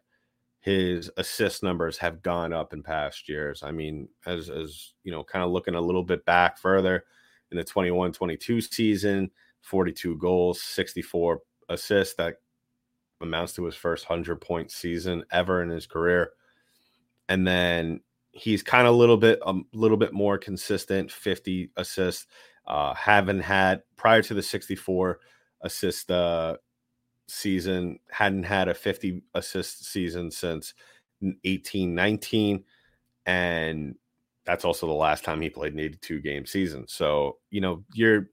his 0.62 1.10
assist 1.18 1.64
numbers 1.64 1.98
have 1.98 2.22
gone 2.22 2.54
up 2.54 2.74
in 2.74 2.84
past 2.84 3.28
years. 3.28 3.64
I 3.64 3.72
mean 3.72 4.08
as 4.26 4.50
as 4.50 4.94
you 5.04 5.12
know 5.12 5.24
kind 5.24 5.44
of 5.44 5.52
looking 5.52 5.76
a 5.76 5.82
little 5.82 6.04
bit 6.04 6.26
back 6.26 6.58
further 6.58 7.04
in 7.52 7.58
the 7.58 7.64
21 7.64 8.14
22 8.14 8.62
season 8.62 9.32
42 9.62 10.18
goals 10.18 10.62
64 10.62 11.42
assists 11.70 12.16
that 12.16 12.36
amounts 13.22 13.54
to 13.54 13.66
his 13.66 13.76
first 13.76 14.10
100 14.10 14.40
point 14.40 14.72
season 14.72 15.24
ever 15.32 15.62
in 15.62 15.70
his 15.70 15.86
career. 15.86 16.32
And 17.28 17.46
then 17.46 18.02
he's 18.32 18.64
kind 18.64 18.88
of 18.88 18.94
a 18.94 18.98
little 18.98 19.18
bit 19.18 19.40
a 19.44 19.50
um, 19.50 19.66
little 19.74 19.98
bit 19.98 20.14
more 20.14 20.38
consistent 20.38 21.12
50 21.12 21.72
assists 21.78 22.28
uh 22.68 22.94
haven't 22.94 23.40
had 23.40 23.82
prior 23.96 24.22
to 24.22 24.34
the 24.34 24.44
64 24.44 25.20
assist 25.62 26.12
uh 26.12 26.56
season 27.28 28.00
hadn't 28.10 28.44
had 28.44 28.68
a 28.68 28.74
50 28.74 29.24
assist 29.34 29.86
season 29.86 30.32
since 30.32 30.74
18 31.44 31.94
19 31.94 32.64
and 33.26 33.96
that's 34.50 34.66
also 34.66 34.88
the 34.88 34.94
last 34.94 35.24
time 35.24 35.42
he 35.42 35.50
played 35.50 35.74
an 35.74 35.80
82 35.80 36.22
game 36.22 36.46
season. 36.46 36.88
So 36.88 37.38
you 37.52 37.62
know 37.62 37.84
you're 37.94 38.30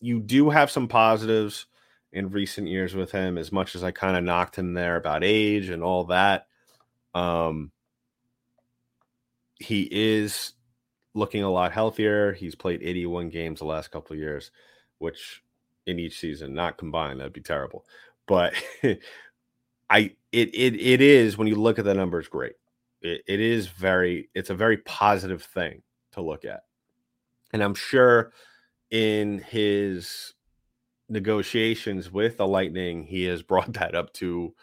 you 0.00 0.18
do 0.18 0.48
have 0.48 0.70
some 0.70 0.88
positives 0.88 1.66
in 2.12 2.30
recent 2.30 2.68
years 2.68 2.94
with 2.94 3.10
him 3.10 3.38
as 3.38 3.52
much 3.52 3.74
as 3.74 3.82
i 3.84 3.90
kind 3.90 4.16
of 4.16 4.24
knocked 4.24 4.56
him 4.56 4.74
there 4.74 4.96
about 4.96 5.24
age 5.24 5.70
and 5.70 5.82
all 5.82 6.04
that 6.04 6.46
um 7.14 7.70
he 9.58 9.88
is 9.90 10.54
looking 11.14 11.42
a 11.42 11.50
lot 11.50 11.72
healthier. 11.72 12.32
He's 12.32 12.54
played 12.54 12.82
81 12.82 13.28
games 13.28 13.58
the 13.58 13.66
last 13.66 13.90
couple 13.90 14.14
of 14.14 14.20
years, 14.20 14.50
which 14.98 15.42
in 15.86 15.98
each 15.98 16.18
season, 16.18 16.54
not 16.54 16.78
combined, 16.78 17.20
that'd 17.20 17.32
be 17.32 17.40
terrible. 17.40 17.84
But 18.26 18.54
I 19.90 20.14
it 20.32 20.54
it 20.54 20.80
it 20.80 21.00
is 21.00 21.36
when 21.36 21.48
you 21.48 21.56
look 21.56 21.78
at 21.78 21.84
the 21.84 21.94
numbers, 21.94 22.28
great. 22.28 22.54
It, 23.02 23.22
it 23.26 23.40
is 23.40 23.66
very 23.66 24.30
it's 24.34 24.50
a 24.50 24.54
very 24.54 24.78
positive 24.78 25.42
thing 25.42 25.82
to 26.12 26.22
look 26.22 26.44
at. 26.44 26.62
And 27.52 27.62
I'm 27.62 27.74
sure 27.74 28.32
in 28.90 29.38
his 29.38 30.34
negotiations 31.08 32.10
with 32.10 32.38
the 32.38 32.46
Lightning, 32.46 33.04
he 33.04 33.24
has 33.24 33.42
brought 33.42 33.72
that 33.74 33.94
up 33.94 34.12
to 34.14 34.54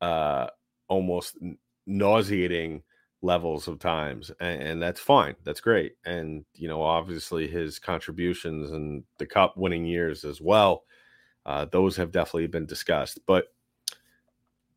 uh 0.00 0.48
almost 0.88 1.38
nauseating 1.86 2.82
levels 3.22 3.66
of 3.66 3.78
times 3.78 4.30
and, 4.40 4.62
and, 4.62 4.82
that's 4.82 5.00
fine 5.00 5.34
that's 5.42 5.60
great 5.60 5.96
and 6.04 6.44
you 6.54 6.68
know 6.68 6.82
obviously 6.82 7.48
his 7.48 7.78
contributions 7.78 8.70
and 8.70 9.02
the 9.18 9.26
cup 9.26 9.56
winning 9.56 9.84
years 9.84 10.24
as 10.24 10.40
well 10.40 10.84
uh, 11.46 11.64
those 11.72 11.96
have 11.96 12.12
definitely 12.12 12.46
been 12.46 12.66
discussed 12.66 13.18
but 13.26 13.46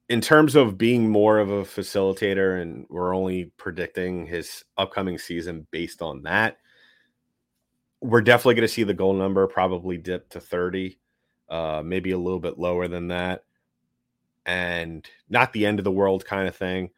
in 0.08 0.21
terms 0.21 0.56
of 0.56 0.78
being 0.78 1.10
more 1.10 1.38
of 1.38 1.52
a 1.52 1.63
facilitator 1.63 2.62
and 2.62 2.86
we're 2.89 3.15
only 3.15 3.52
predicting 3.58 4.25
his 4.25 4.63
upcoming 4.78 5.17
season 5.17 5.67
based 5.71 6.02
on 6.02 6.23
that 6.23 6.58
we're 8.02 8.21
definitely 8.21 8.56
going 8.56 8.67
to 8.67 8.73
see 8.73 8.84
the 8.84 8.93
goal 8.93 9.13
number 9.13 9.45
probably 9.47 9.97
dip 9.97 10.30
to 10.30 10.39
30 10.39 10.97
uh, 11.49 11.82
maybe 11.84 12.12
a 12.12 12.17
little 12.17 12.39
bit 12.39 12.58
lower 12.58 12.88
than 12.88 13.10
that 13.10 13.43
and 14.45 15.08
not 15.30 15.52
the 15.52 15.65
end 15.65 15.80
of 15.80 15.84
the 15.84 15.91
world 15.91 16.25
kind 16.25 16.47
of 16.47 16.56
thing 16.56 16.89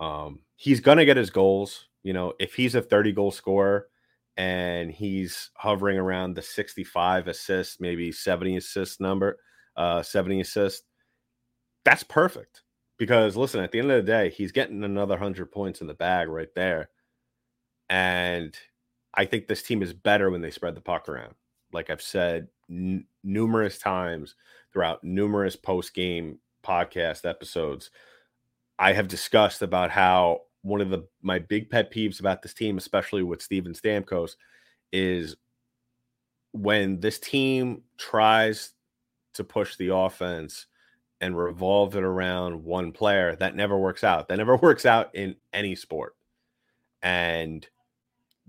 um, 0.00 0.40
he's 0.60 0.80
gonna 0.80 1.06
get 1.06 1.16
his 1.16 1.30
goals. 1.30 1.88
You 2.02 2.12
know, 2.12 2.34
if 2.38 2.54
he's 2.54 2.74
a 2.74 2.82
30 2.82 3.12
goal 3.12 3.30
scorer 3.30 3.88
and 4.36 4.90
he's 4.90 5.50
hovering 5.54 5.96
around 5.96 6.34
the 6.34 6.42
65 6.42 7.28
assists, 7.28 7.80
maybe 7.80 8.12
70 8.12 8.58
assist 8.58 9.00
number, 9.00 9.38
uh, 9.76 10.02
70 10.02 10.42
assists, 10.42 10.82
that's 11.86 12.02
perfect. 12.02 12.62
Because 12.98 13.38
listen, 13.38 13.64
at 13.64 13.72
the 13.72 13.78
end 13.78 13.90
of 13.90 14.04
the 14.04 14.12
day, 14.12 14.28
he's 14.28 14.52
getting 14.52 14.84
another 14.84 15.16
hundred 15.16 15.50
points 15.50 15.80
in 15.80 15.86
the 15.86 15.94
bag 15.94 16.28
right 16.28 16.54
there. 16.54 16.90
And 17.88 18.54
I 19.14 19.24
think 19.24 19.46
this 19.46 19.62
team 19.62 19.82
is 19.82 19.94
better 19.94 20.30
when 20.30 20.42
they 20.42 20.50
spread 20.50 20.74
the 20.74 20.82
puck 20.82 21.08
around. 21.08 21.34
Like 21.72 21.88
I've 21.88 22.02
said 22.02 22.48
n- 22.68 23.06
numerous 23.24 23.78
times 23.78 24.34
throughout 24.74 25.02
numerous 25.02 25.56
post 25.56 25.94
game 25.94 26.38
podcast 26.62 27.26
episodes, 27.26 27.90
I 28.78 28.92
have 28.92 29.08
discussed 29.08 29.62
about 29.62 29.90
how 29.90 30.42
one 30.62 30.80
of 30.80 30.90
the 30.90 31.06
my 31.22 31.38
big 31.38 31.70
pet 31.70 31.92
peeves 31.92 32.20
about 32.20 32.42
this 32.42 32.54
team, 32.54 32.78
especially 32.78 33.22
with 33.22 33.42
Steven 33.42 33.72
Stamkos, 33.72 34.36
is 34.92 35.36
when 36.52 37.00
this 37.00 37.18
team 37.18 37.82
tries 37.96 38.72
to 39.34 39.44
push 39.44 39.76
the 39.76 39.94
offense 39.94 40.66
and 41.20 41.36
revolve 41.36 41.96
it 41.96 42.02
around 42.02 42.64
one 42.64 42.92
player, 42.92 43.36
that 43.36 43.54
never 43.54 43.78
works 43.78 44.02
out. 44.02 44.28
That 44.28 44.38
never 44.38 44.56
works 44.62 44.86
out 44.86 45.14
in 45.14 45.36
any 45.52 45.74
sport. 45.74 46.16
And 47.02 47.66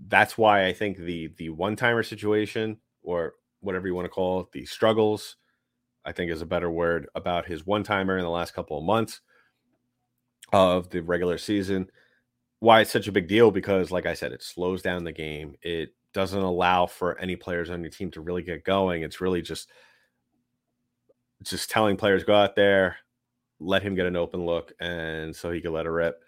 that's 0.08 0.36
why 0.36 0.66
I 0.66 0.72
think 0.72 0.98
the 0.98 1.32
the 1.36 1.50
one 1.50 1.76
timer 1.76 2.02
situation 2.02 2.78
or 3.02 3.34
whatever 3.60 3.86
you 3.86 3.94
want 3.94 4.06
to 4.06 4.10
call 4.10 4.40
it, 4.40 4.52
the 4.52 4.66
struggles, 4.66 5.36
I 6.04 6.12
think 6.12 6.30
is 6.30 6.42
a 6.42 6.46
better 6.46 6.70
word 6.70 7.08
about 7.14 7.46
his 7.46 7.64
one 7.64 7.84
timer 7.84 8.18
in 8.18 8.24
the 8.24 8.30
last 8.30 8.54
couple 8.54 8.76
of 8.76 8.84
months 8.84 9.20
of 10.52 10.90
the 10.90 11.00
regular 11.00 11.38
season. 11.38 11.88
Why 12.62 12.80
it's 12.80 12.92
such 12.92 13.08
a 13.08 13.12
big 13.12 13.26
deal 13.26 13.50
because, 13.50 13.90
like 13.90 14.06
I 14.06 14.14
said, 14.14 14.30
it 14.30 14.40
slows 14.40 14.82
down 14.82 15.02
the 15.02 15.10
game. 15.10 15.56
It 15.62 15.96
doesn't 16.14 16.40
allow 16.40 16.86
for 16.86 17.18
any 17.18 17.34
players 17.34 17.70
on 17.70 17.80
your 17.80 17.90
team 17.90 18.08
to 18.12 18.20
really 18.20 18.42
get 18.42 18.62
going. 18.62 19.02
It's 19.02 19.20
really 19.20 19.42
just 19.42 19.68
just 21.42 21.72
telling 21.72 21.96
players 21.96 22.22
go 22.22 22.36
out 22.36 22.54
there, 22.54 22.98
let 23.58 23.82
him 23.82 23.96
get 23.96 24.06
an 24.06 24.14
open 24.14 24.46
look, 24.46 24.72
and 24.78 25.34
so 25.34 25.50
he 25.50 25.60
can 25.60 25.72
let 25.72 25.86
it 25.86 25.90
rip. 25.90 26.22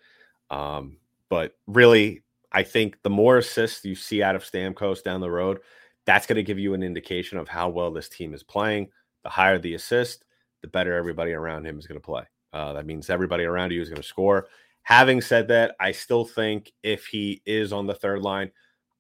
Um, 0.51 0.97
but 1.29 1.55
really, 1.68 2.25
I 2.51 2.64
think 2.64 3.01
the 3.05 3.11
more 3.11 3.38
assists 3.38 3.85
you 3.85 3.94
see 3.94 4.20
out 4.20 4.35
of 4.35 4.42
Stamkos 4.42 5.05
down 5.05 5.20
the 5.20 5.31
road, 5.31 5.61
that's 6.05 6.27
going 6.27 6.35
to 6.35 6.42
give 6.42 6.59
you 6.59 6.75
an 6.75 6.83
indication 6.83 7.38
of 7.38 7.47
how 7.47 7.68
well 7.68 7.92
this 7.92 8.09
team 8.09 8.35
is 8.35 8.42
playing. 8.42 8.88
The 9.23 9.31
higher 9.31 9.61
the 9.61 9.75
assist, 9.75 10.25
the 10.62 10.66
better 10.66 10.94
everybody 10.94 11.31
around 11.31 11.64
him 11.64 11.79
is 11.79 11.87
going 11.87 12.01
to 12.01 12.05
play. 12.05 12.25
Uh, 12.53 12.73
that 12.73 12.87
means 12.87 13.09
everybody 13.09 13.44
around 13.44 13.70
you 13.70 13.81
is 13.81 13.88
going 13.88 14.03
to 14.03 14.09
score. 14.09 14.49
Having 14.85 15.23
said 15.23 15.49
that, 15.49 15.75
I 15.81 15.92
still 15.92 16.25
think 16.25 16.73
if 16.83 17.07
he 17.07 17.42
is 17.47 17.73
on 17.73 17.87
the 17.87 17.94
third 17.94 18.20
line, 18.23 18.51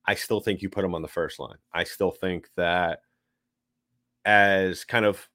I 0.06 0.14
still 0.14 0.40
think 0.40 0.62
you 0.62 0.68
put 0.68 0.84
him 0.84 0.94
on 0.94 1.02
the 1.02 1.08
first 1.08 1.38
line. 1.38 1.58
I 1.72 1.84
still 1.84 2.10
think 2.10 2.48
that 2.56 3.00
as 4.24 4.84
kind 4.84 5.04
of 5.04 5.28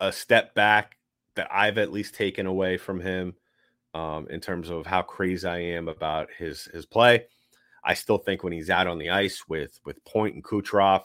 a 0.00 0.12
step 0.12 0.54
back 0.54 0.96
that 1.34 1.48
I've 1.50 1.78
at 1.78 1.92
least 1.92 2.14
taken 2.14 2.46
away 2.46 2.76
from 2.76 3.00
him 3.00 3.34
um, 3.94 4.26
in 4.28 4.40
terms 4.40 4.68
of 4.68 4.86
how 4.86 5.02
crazy 5.02 5.48
I 5.48 5.58
am 5.58 5.88
about 5.88 6.28
his 6.36 6.64
his 6.66 6.84
play. 6.84 7.24
I 7.82 7.94
still 7.94 8.18
think 8.18 8.42
when 8.42 8.52
he's 8.52 8.68
out 8.70 8.86
on 8.86 8.98
the 8.98 9.10
ice 9.10 9.44
with 9.48 9.78
with 9.86 10.04
Point 10.04 10.34
and 10.34 10.44
Kucherov, 10.44 11.02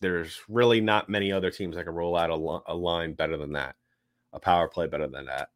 there's 0.00 0.40
really 0.48 0.80
not 0.80 1.08
many 1.08 1.32
other 1.32 1.50
teams 1.50 1.76
that 1.76 1.84
can 1.84 1.94
roll 1.94 2.16
out 2.16 2.30
a, 2.30 2.72
a 2.72 2.74
line 2.74 3.14
better 3.14 3.38
than 3.38 3.52
that, 3.52 3.76
a 4.32 4.40
power 4.40 4.68
play 4.68 4.86
better 4.86 5.08
than 5.08 5.26
that. 5.26 5.48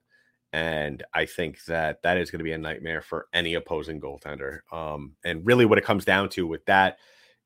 And 0.57 1.05
I 1.13 1.27
think 1.27 1.63
that 1.67 2.01
that 2.03 2.17
is 2.17 2.31
going 2.31 2.39
to 2.39 2.45
be 2.45 2.53
a 2.53 2.59
nightmare 2.59 3.03
for 3.03 3.27
any 3.35 3.53
opposing 3.53 4.01
goaltender. 4.01 4.61
Um, 4.73 5.13
and 5.23 5.45
really, 5.45 5.67
what 5.67 5.77
it 5.77 5.85
comes 5.85 6.07
down 6.07 6.31
to 6.31 6.47
with 6.47 6.65
that 6.65 6.97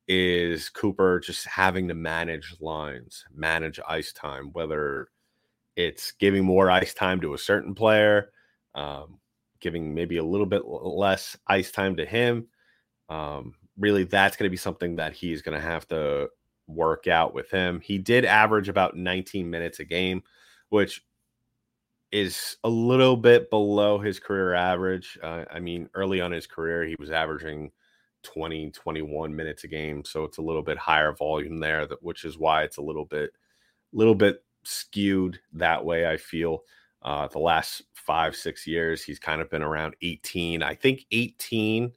is 0.07 0.69
Cooper 0.69 1.19
just 1.19 1.45
having 1.45 1.89
to 1.89 1.93
manage 1.93 2.55
lines, 2.61 3.25
manage 3.35 3.81
ice 3.85 4.13
time, 4.13 4.51
whether 4.53 5.09
it's 5.75 6.13
giving 6.13 6.45
more 6.45 6.71
ice 6.71 6.93
time 6.93 7.19
to 7.19 7.33
a 7.33 7.37
certain 7.37 7.75
player, 7.75 8.31
um, 8.75 9.19
giving 9.59 9.93
maybe 9.93 10.15
a 10.15 10.23
little 10.23 10.45
bit 10.45 10.65
less 10.65 11.35
ice 11.47 11.69
time 11.69 11.97
to 11.97 12.05
him. 12.05 12.47
Um, 13.09 13.55
really, 13.77 14.05
that's 14.05 14.37
going 14.37 14.45
to 14.45 14.49
be 14.49 14.55
something 14.55 14.95
that 14.95 15.11
he's 15.11 15.41
going 15.41 15.59
to 15.59 15.67
have 15.67 15.85
to 15.89 16.29
work 16.65 17.07
out 17.07 17.33
with 17.33 17.51
him. 17.51 17.81
He 17.81 17.97
did 17.97 18.23
average 18.23 18.69
about 18.69 18.95
19 18.95 19.49
minutes 19.49 19.81
a 19.81 19.83
game, 19.83 20.23
which 20.69 21.03
is 22.11 22.57
a 22.63 22.69
little 22.69 23.15
bit 23.15 23.49
below 23.49 23.99
his 23.99 24.19
career 24.19 24.53
average. 24.53 25.17
Uh, 25.21 25.45
I 25.51 25.59
mean, 25.59 25.89
early 25.93 26.19
on 26.21 26.31
his 26.31 26.47
career, 26.47 26.85
he 26.85 26.95
was 26.99 27.11
averaging 27.11 27.71
20, 28.23 28.71
21 28.71 29.35
minutes 29.35 29.63
a 29.63 29.67
game. 29.67 30.03
So 30.03 30.23
it's 30.23 30.37
a 30.37 30.41
little 30.41 30.61
bit 30.61 30.77
higher 30.77 31.13
volume 31.13 31.59
there, 31.59 31.85
that, 31.87 32.03
which 32.03 32.25
is 32.25 32.37
why 32.37 32.63
it's 32.63 32.77
a 32.77 32.81
little 32.81 33.05
bit, 33.05 33.31
little 33.93 34.15
bit 34.15 34.43
skewed 34.63 35.39
that 35.53 35.83
way. 35.83 36.07
I 36.07 36.17
feel 36.17 36.63
uh, 37.01 37.27
the 37.27 37.39
last 37.39 37.83
five, 37.93 38.35
six 38.35 38.67
years, 38.67 39.03
he's 39.03 39.19
kind 39.19 39.41
of 39.41 39.49
been 39.49 39.63
around 39.63 39.95
18. 40.01 40.63
I 40.63 40.75
think 40.75 41.05
18 41.11 41.91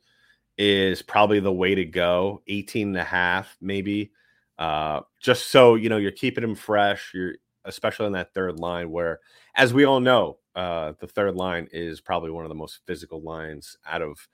is 0.56 1.02
probably 1.02 1.40
the 1.40 1.52
way 1.52 1.74
to 1.74 1.84
go. 1.84 2.42
18 2.46 2.88
and 2.88 2.96
a 2.96 3.04
half, 3.04 3.56
maybe. 3.60 4.12
Uh, 4.58 5.00
just 5.20 5.48
so 5.48 5.74
you 5.74 5.88
know, 5.88 5.96
you're 5.96 6.12
keeping 6.12 6.44
him 6.44 6.54
fresh. 6.54 7.10
You're 7.12 7.34
especially 7.64 8.06
on 8.06 8.12
that 8.12 8.34
third 8.34 8.58
line, 8.58 8.90
where, 8.90 9.20
as 9.54 9.72
we 9.72 9.84
all 9.84 10.00
know, 10.00 10.38
uh, 10.54 10.92
the 10.98 11.06
third 11.06 11.34
line 11.34 11.68
is 11.72 12.00
probably 12.00 12.30
one 12.30 12.44
of 12.44 12.48
the 12.48 12.54
most 12.54 12.80
physical 12.86 13.20
lines 13.22 13.76
out 13.86 14.02
of 14.02 14.28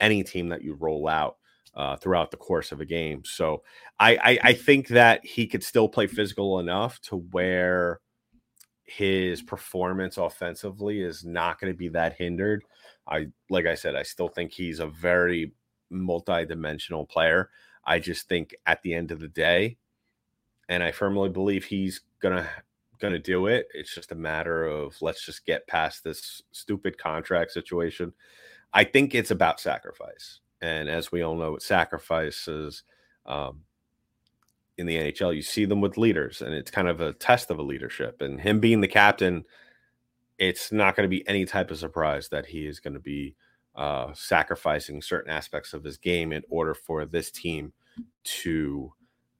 any 0.00 0.22
team 0.22 0.48
that 0.48 0.62
you 0.62 0.74
roll 0.74 1.08
out 1.08 1.36
uh, 1.74 1.96
throughout 1.96 2.30
the 2.30 2.36
course 2.36 2.72
of 2.72 2.80
a 2.80 2.84
game. 2.84 3.22
So 3.24 3.62
I, 3.98 4.16
I, 4.16 4.38
I 4.42 4.52
think 4.52 4.88
that 4.88 5.24
he 5.24 5.46
could 5.46 5.64
still 5.64 5.88
play 5.88 6.06
physical 6.06 6.58
enough 6.60 7.00
to 7.02 7.16
where 7.16 8.00
his 8.84 9.42
performance 9.42 10.16
offensively 10.16 11.02
is 11.02 11.24
not 11.24 11.60
going 11.60 11.72
to 11.72 11.76
be 11.76 11.88
that 11.88 12.14
hindered. 12.14 12.64
I 13.06 13.28
like 13.50 13.66
I 13.66 13.74
said, 13.74 13.94
I 13.94 14.02
still 14.02 14.28
think 14.28 14.52
he's 14.52 14.80
a 14.80 14.86
very 14.86 15.52
multi-dimensional 15.90 17.06
player. 17.06 17.50
I 17.84 17.98
just 17.98 18.28
think 18.28 18.54
at 18.66 18.82
the 18.82 18.94
end 18.94 19.10
of 19.10 19.20
the 19.20 19.28
day, 19.28 19.76
and 20.68 20.82
I 20.82 20.92
firmly 20.92 21.28
believe 21.28 21.64
he's 21.64 22.00
gonna 22.20 22.48
gonna 22.98 23.18
do 23.18 23.46
it. 23.46 23.68
It's 23.74 23.94
just 23.94 24.12
a 24.12 24.16
matter 24.16 24.66
of 24.66 25.00
let's 25.00 25.24
just 25.24 25.46
get 25.46 25.66
past 25.66 26.04
this 26.04 26.42
stupid 26.52 26.98
contract 26.98 27.52
situation. 27.52 28.12
I 28.72 28.84
think 28.84 29.14
it's 29.14 29.30
about 29.30 29.60
sacrifice. 29.60 30.40
And 30.60 30.88
as 30.88 31.12
we 31.12 31.22
all 31.22 31.36
know, 31.36 31.58
sacrifices 31.58 32.82
um, 33.26 33.60
in 34.76 34.86
the 34.86 34.96
NHL, 34.96 35.34
you 35.34 35.42
see 35.42 35.64
them 35.64 35.80
with 35.80 35.96
leaders, 35.96 36.42
and 36.42 36.52
it's 36.52 36.70
kind 36.70 36.88
of 36.88 37.00
a 37.00 37.12
test 37.12 37.50
of 37.50 37.58
a 37.58 37.62
leadership. 37.62 38.20
And 38.20 38.40
him 38.40 38.60
being 38.60 38.80
the 38.80 38.88
captain, 38.88 39.44
it's 40.38 40.72
not 40.72 40.96
going 40.96 41.04
to 41.04 41.08
be 41.08 41.26
any 41.28 41.44
type 41.44 41.70
of 41.70 41.78
surprise 41.78 42.28
that 42.30 42.46
he 42.46 42.66
is 42.66 42.80
going 42.80 42.94
to 42.94 43.00
be 43.00 43.36
uh, 43.76 44.12
sacrificing 44.14 45.00
certain 45.00 45.30
aspects 45.30 45.72
of 45.72 45.84
his 45.84 45.96
game 45.96 46.32
in 46.32 46.42
order 46.48 46.74
for 46.74 47.04
this 47.06 47.30
team 47.30 47.72
to 48.24 48.92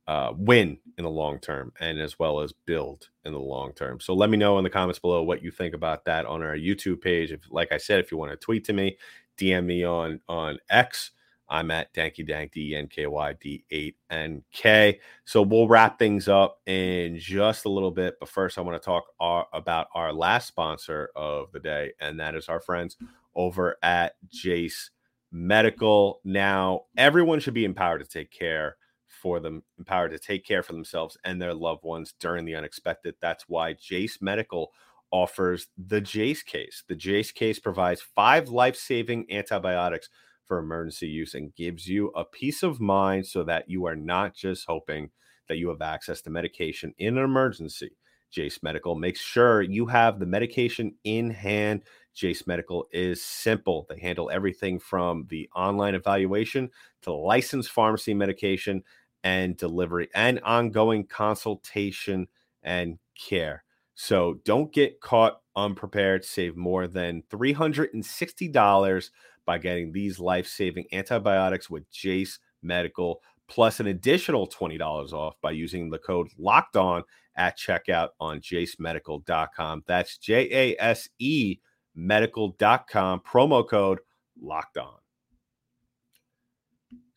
uh, 0.08 0.32
win 0.38 0.78
in 0.96 1.04
the 1.04 1.10
long 1.10 1.38
term 1.38 1.70
and 1.80 2.00
as 2.00 2.18
well 2.18 2.40
as 2.40 2.50
build 2.50 3.10
in 3.26 3.32
the 3.32 3.38
long 3.38 3.74
term. 3.74 4.00
So 4.00 4.14
let 4.14 4.30
me 4.30 4.38
know 4.38 4.56
in 4.56 4.64
the 4.64 4.70
comments 4.70 4.98
below 4.98 5.22
what 5.22 5.42
you 5.42 5.50
think 5.50 5.74
about 5.74 6.06
that 6.06 6.24
on 6.24 6.42
our 6.42 6.56
YouTube 6.56 7.02
page. 7.02 7.30
If, 7.30 7.42
like 7.50 7.72
I 7.72 7.76
said, 7.76 8.00
if 8.00 8.10
you 8.10 8.16
want 8.16 8.32
to 8.32 8.38
tweet 8.38 8.64
to 8.64 8.72
me, 8.72 8.96
DM 9.36 9.66
me 9.66 9.84
on 9.84 10.20
on 10.26 10.58
X. 10.70 11.10
I'm 11.50 11.70
at 11.70 11.92
Danky 11.94 12.26
Dank 12.26 12.52
D 12.52 12.74
N 12.74 12.88
K 12.88 13.06
Y 13.06 13.34
D 13.38 13.64
8 13.70 13.96
N 14.10 14.42
K. 14.50 14.98
So 15.26 15.42
we'll 15.42 15.68
wrap 15.68 15.98
things 15.98 16.26
up 16.26 16.60
in 16.64 17.18
just 17.18 17.66
a 17.66 17.70
little 17.70 17.90
bit. 17.90 18.16
But 18.18 18.30
first, 18.30 18.56
I 18.56 18.62
want 18.62 18.80
to 18.80 18.84
talk 18.84 19.04
our, 19.20 19.46
about 19.52 19.88
our 19.94 20.12
last 20.12 20.48
sponsor 20.48 21.10
of 21.16 21.52
the 21.52 21.60
day, 21.60 21.92
and 22.00 22.18
that 22.18 22.34
is 22.34 22.48
our 22.48 22.60
friends 22.60 22.96
over 23.34 23.76
at 23.82 24.14
Jase 24.30 24.90
Medical. 25.30 26.20
Now, 26.24 26.84
everyone 26.96 27.40
should 27.40 27.54
be 27.54 27.66
empowered 27.66 28.00
to 28.00 28.08
take 28.08 28.30
care 28.30 28.77
for 29.20 29.40
them, 29.40 29.62
empowered 29.78 30.12
to 30.12 30.18
take 30.18 30.44
care 30.44 30.62
for 30.62 30.72
themselves 30.72 31.16
and 31.24 31.40
their 31.40 31.54
loved 31.54 31.84
ones 31.84 32.14
during 32.18 32.44
the 32.44 32.54
unexpected. 32.54 33.14
That's 33.20 33.44
why 33.48 33.74
Jase 33.74 34.22
Medical 34.22 34.72
offers 35.10 35.68
the 35.76 36.00
Jase 36.00 36.42
case. 36.42 36.84
The 36.88 36.96
Jase 36.96 37.32
case 37.32 37.58
provides 37.58 38.00
five 38.00 38.48
life 38.48 38.76
saving 38.76 39.26
antibiotics 39.30 40.08
for 40.44 40.58
emergency 40.58 41.08
use 41.08 41.34
and 41.34 41.54
gives 41.54 41.86
you 41.86 42.08
a 42.16 42.24
peace 42.24 42.62
of 42.62 42.80
mind 42.80 43.26
so 43.26 43.44
that 43.44 43.68
you 43.68 43.86
are 43.86 43.96
not 43.96 44.34
just 44.34 44.64
hoping 44.66 45.10
that 45.48 45.58
you 45.58 45.68
have 45.68 45.82
access 45.82 46.20
to 46.22 46.30
medication 46.30 46.94
in 46.98 47.18
an 47.18 47.24
emergency. 47.24 47.96
Jase 48.30 48.62
Medical 48.62 48.94
makes 48.94 49.20
sure 49.20 49.62
you 49.62 49.86
have 49.86 50.18
the 50.18 50.26
medication 50.26 50.94
in 51.04 51.30
hand. 51.30 51.84
Jase 52.14 52.46
Medical 52.46 52.86
is 52.92 53.22
simple. 53.24 53.86
They 53.88 53.98
handle 53.98 54.30
everything 54.30 54.78
from 54.78 55.26
the 55.30 55.48
online 55.54 55.94
evaluation 55.94 56.70
to 57.02 57.12
licensed 57.12 57.70
pharmacy 57.70 58.12
medication 58.12 58.82
and 59.28 59.58
delivery 59.58 60.08
and 60.14 60.40
ongoing 60.40 61.04
consultation 61.04 62.26
and 62.62 62.98
care. 63.14 63.62
So 63.94 64.40
don't 64.46 64.72
get 64.72 65.02
caught 65.02 65.42
unprepared. 65.54 66.24
Save 66.24 66.56
more 66.56 66.86
than 66.86 67.22
$360 67.30 69.10
by 69.44 69.58
getting 69.58 69.92
these 69.92 70.18
life 70.18 70.46
saving 70.46 70.86
antibiotics 70.92 71.68
with 71.68 71.90
Jase 71.90 72.38
Medical, 72.62 73.20
plus 73.48 73.80
an 73.80 73.88
additional 73.88 74.48
$20 74.48 75.12
off 75.12 75.34
by 75.42 75.50
using 75.50 75.90
the 75.90 75.98
code 75.98 76.28
locked 76.38 76.76
on 76.76 77.02
at 77.36 77.58
checkout 77.58 78.08
on 78.18 78.40
jasemedical.com. 78.40 79.84
That's 79.86 80.16
J 80.16 80.48
A 80.50 80.82
S 80.82 81.06
E 81.18 81.58
medical.com, 81.94 83.20
promo 83.20 83.68
code 83.68 83.98
locked 84.40 84.78
on. 84.78 84.96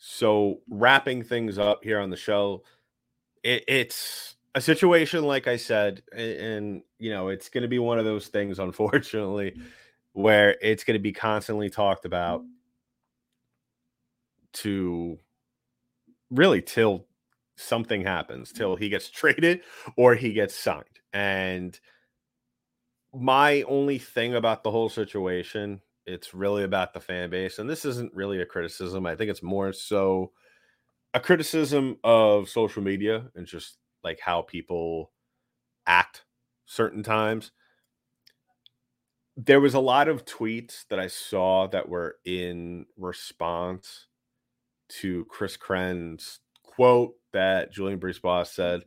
So, 0.04 0.62
wrapping 0.68 1.22
things 1.22 1.60
up 1.60 1.84
here 1.84 2.00
on 2.00 2.10
the 2.10 2.18
show, 2.18 2.64
it, 3.44 3.64
it's 3.68 4.36
a 4.56 4.60
situation, 4.60 5.24
like 5.26 5.48
I 5.48 5.58
said, 5.58 6.02
and, 6.12 6.32
and 6.32 6.84
you 6.98 7.12
know, 7.12 7.28
it's 7.28 7.50
going 7.50 7.62
to 7.62 7.68
be 7.68 7.78
one 7.78 8.00
of 8.00 8.06
those 8.06 8.28
things, 8.28 8.58
unfortunately, 8.60 9.62
where 10.14 10.58
it's 10.60 10.84
going 10.84 10.96
to 10.96 11.04
be 11.04 11.12
constantly 11.12 11.70
talked 11.70 12.06
about 12.06 12.42
to 14.54 15.20
really 16.32 16.64
till 16.64 17.06
something 17.56 18.02
happens, 18.02 18.52
till 18.52 18.76
he 18.76 18.90
gets 18.90 19.08
traded 19.12 19.62
or 19.96 20.16
he 20.16 20.34
gets 20.34 20.56
signed. 20.56 20.86
And 21.14 21.80
my 23.14 23.62
only 23.68 24.00
thing 24.00 24.34
about 24.34 24.64
the 24.64 24.72
whole 24.72 24.90
situation, 24.90 25.80
it's 26.06 26.34
really 26.34 26.64
about 26.64 26.94
the 26.94 27.00
fan 27.00 27.30
base. 27.30 27.60
And 27.60 27.70
this 27.70 27.86
isn't 27.86 28.14
really 28.14 28.42
a 28.42 28.46
criticism. 28.46 29.06
I 29.06 29.16
think 29.16 29.30
it's 29.30 29.44
more 29.44 29.72
so 29.74 30.32
a 31.14 31.20
criticism 31.20 31.98
of 32.04 32.50
social 32.50 32.82
media 32.82 33.26
and 33.36 33.46
just 33.46 33.78
like 34.04 34.20
how 34.20 34.42
people 34.42 35.12
act 35.86 36.24
certain 36.66 37.04
times. 37.04 37.52
There 39.38 39.62
was 39.62 39.74
a 39.74 39.80
lot 39.80 40.08
of 40.08 40.26
tweets 40.26 40.86
that 40.90 41.00
I 41.00 41.08
saw 41.08 41.68
that 41.68 41.90
were 41.90 42.18
in 42.26 42.86
response 42.98 44.08
to 44.90 45.26
Chris 45.26 45.58
Kren's 45.58 46.40
quote 46.64 47.14
that 47.34 47.72
Julien 47.72 48.00
Brisebois 48.00 48.48
said. 48.48 48.82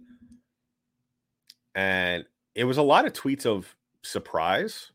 And 1.74 2.24
it 2.54 2.64
was 2.64 2.78
a 2.78 2.82
lot 2.82 3.06
of 3.06 3.12
tweets 3.12 3.46
of 3.46 3.74
surprise. 4.02 4.92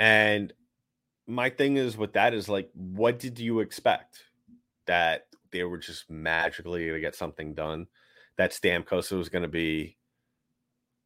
And 0.00 0.52
my 1.28 1.50
thing 1.50 1.76
is 1.76 1.96
with 1.96 2.14
that 2.14 2.34
is 2.34 2.48
like, 2.48 2.70
what 2.74 3.20
did 3.20 3.38
you 3.38 3.60
expect? 3.60 4.24
That 4.86 5.26
they 5.52 5.62
were 5.62 5.78
just 5.78 6.10
magically 6.10 6.86
going 6.86 6.94
to 6.94 7.00
get 7.00 7.14
something 7.14 7.54
done? 7.54 7.86
That 8.36 8.50
Stamkos 8.50 9.16
was 9.16 9.28
going 9.28 9.42
to 9.42 9.48
be 9.48 9.96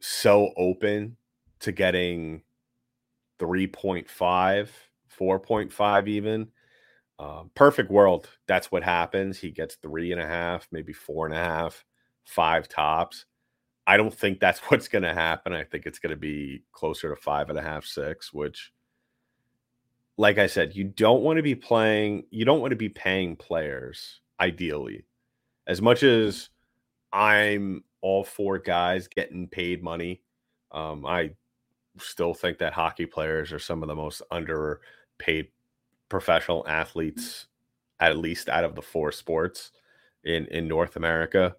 so 0.00 0.52
open 0.56 1.16
to 1.60 1.72
getting 1.72 2.42
3.5, 3.40 4.68
4.5 5.18 6.08
even. 6.08 6.48
Um, 7.18 7.50
perfect 7.54 7.90
world. 7.90 8.28
That's 8.46 8.72
what 8.72 8.82
happens. 8.82 9.38
He 9.38 9.50
gets 9.50 9.76
three 9.76 10.12
and 10.12 10.20
a 10.20 10.26
half, 10.26 10.68
maybe 10.72 10.92
four 10.92 11.26
and 11.26 11.34
a 11.34 11.38
half, 11.38 11.84
five 12.24 12.68
tops. 12.68 13.26
I 13.86 13.96
don't 13.96 14.14
think 14.14 14.40
that's 14.40 14.60
what's 14.68 14.88
going 14.88 15.04
to 15.04 15.14
happen. 15.14 15.52
I 15.52 15.64
think 15.64 15.86
it's 15.86 15.98
going 15.98 16.10
to 16.10 16.16
be 16.16 16.62
closer 16.72 17.14
to 17.14 17.20
five 17.20 17.50
and 17.50 17.58
a 17.58 17.62
half, 17.62 17.84
six, 17.84 18.32
which, 18.32 18.72
like 20.16 20.38
I 20.38 20.46
said, 20.46 20.76
you 20.76 20.84
don't 20.84 21.22
want 21.22 21.38
to 21.38 21.42
be 21.42 21.54
playing, 21.54 22.24
you 22.30 22.44
don't 22.44 22.60
want 22.60 22.70
to 22.70 22.76
be 22.76 22.88
paying 22.88 23.36
players 23.36 24.20
ideally. 24.40 25.04
As 25.66 25.82
much 25.82 26.02
as 26.02 26.50
I'm 27.12 27.84
all 28.00 28.24
for 28.24 28.58
guys 28.58 29.08
getting 29.08 29.48
paid 29.48 29.82
money, 29.82 30.22
um, 30.72 31.06
I 31.06 31.30
still 31.98 32.34
think 32.34 32.58
that 32.58 32.72
hockey 32.72 33.06
players 33.06 33.52
are 33.52 33.58
some 33.58 33.82
of 33.82 33.88
the 33.88 33.94
most 33.94 34.22
underpaid 34.30 35.48
professional 36.08 36.64
athletes, 36.68 37.46
at 38.00 38.16
least 38.16 38.48
out 38.48 38.64
of 38.64 38.74
the 38.74 38.82
four 38.82 39.10
sports 39.10 39.72
in, 40.22 40.46
in 40.46 40.68
North 40.68 40.96
America. 40.96 41.56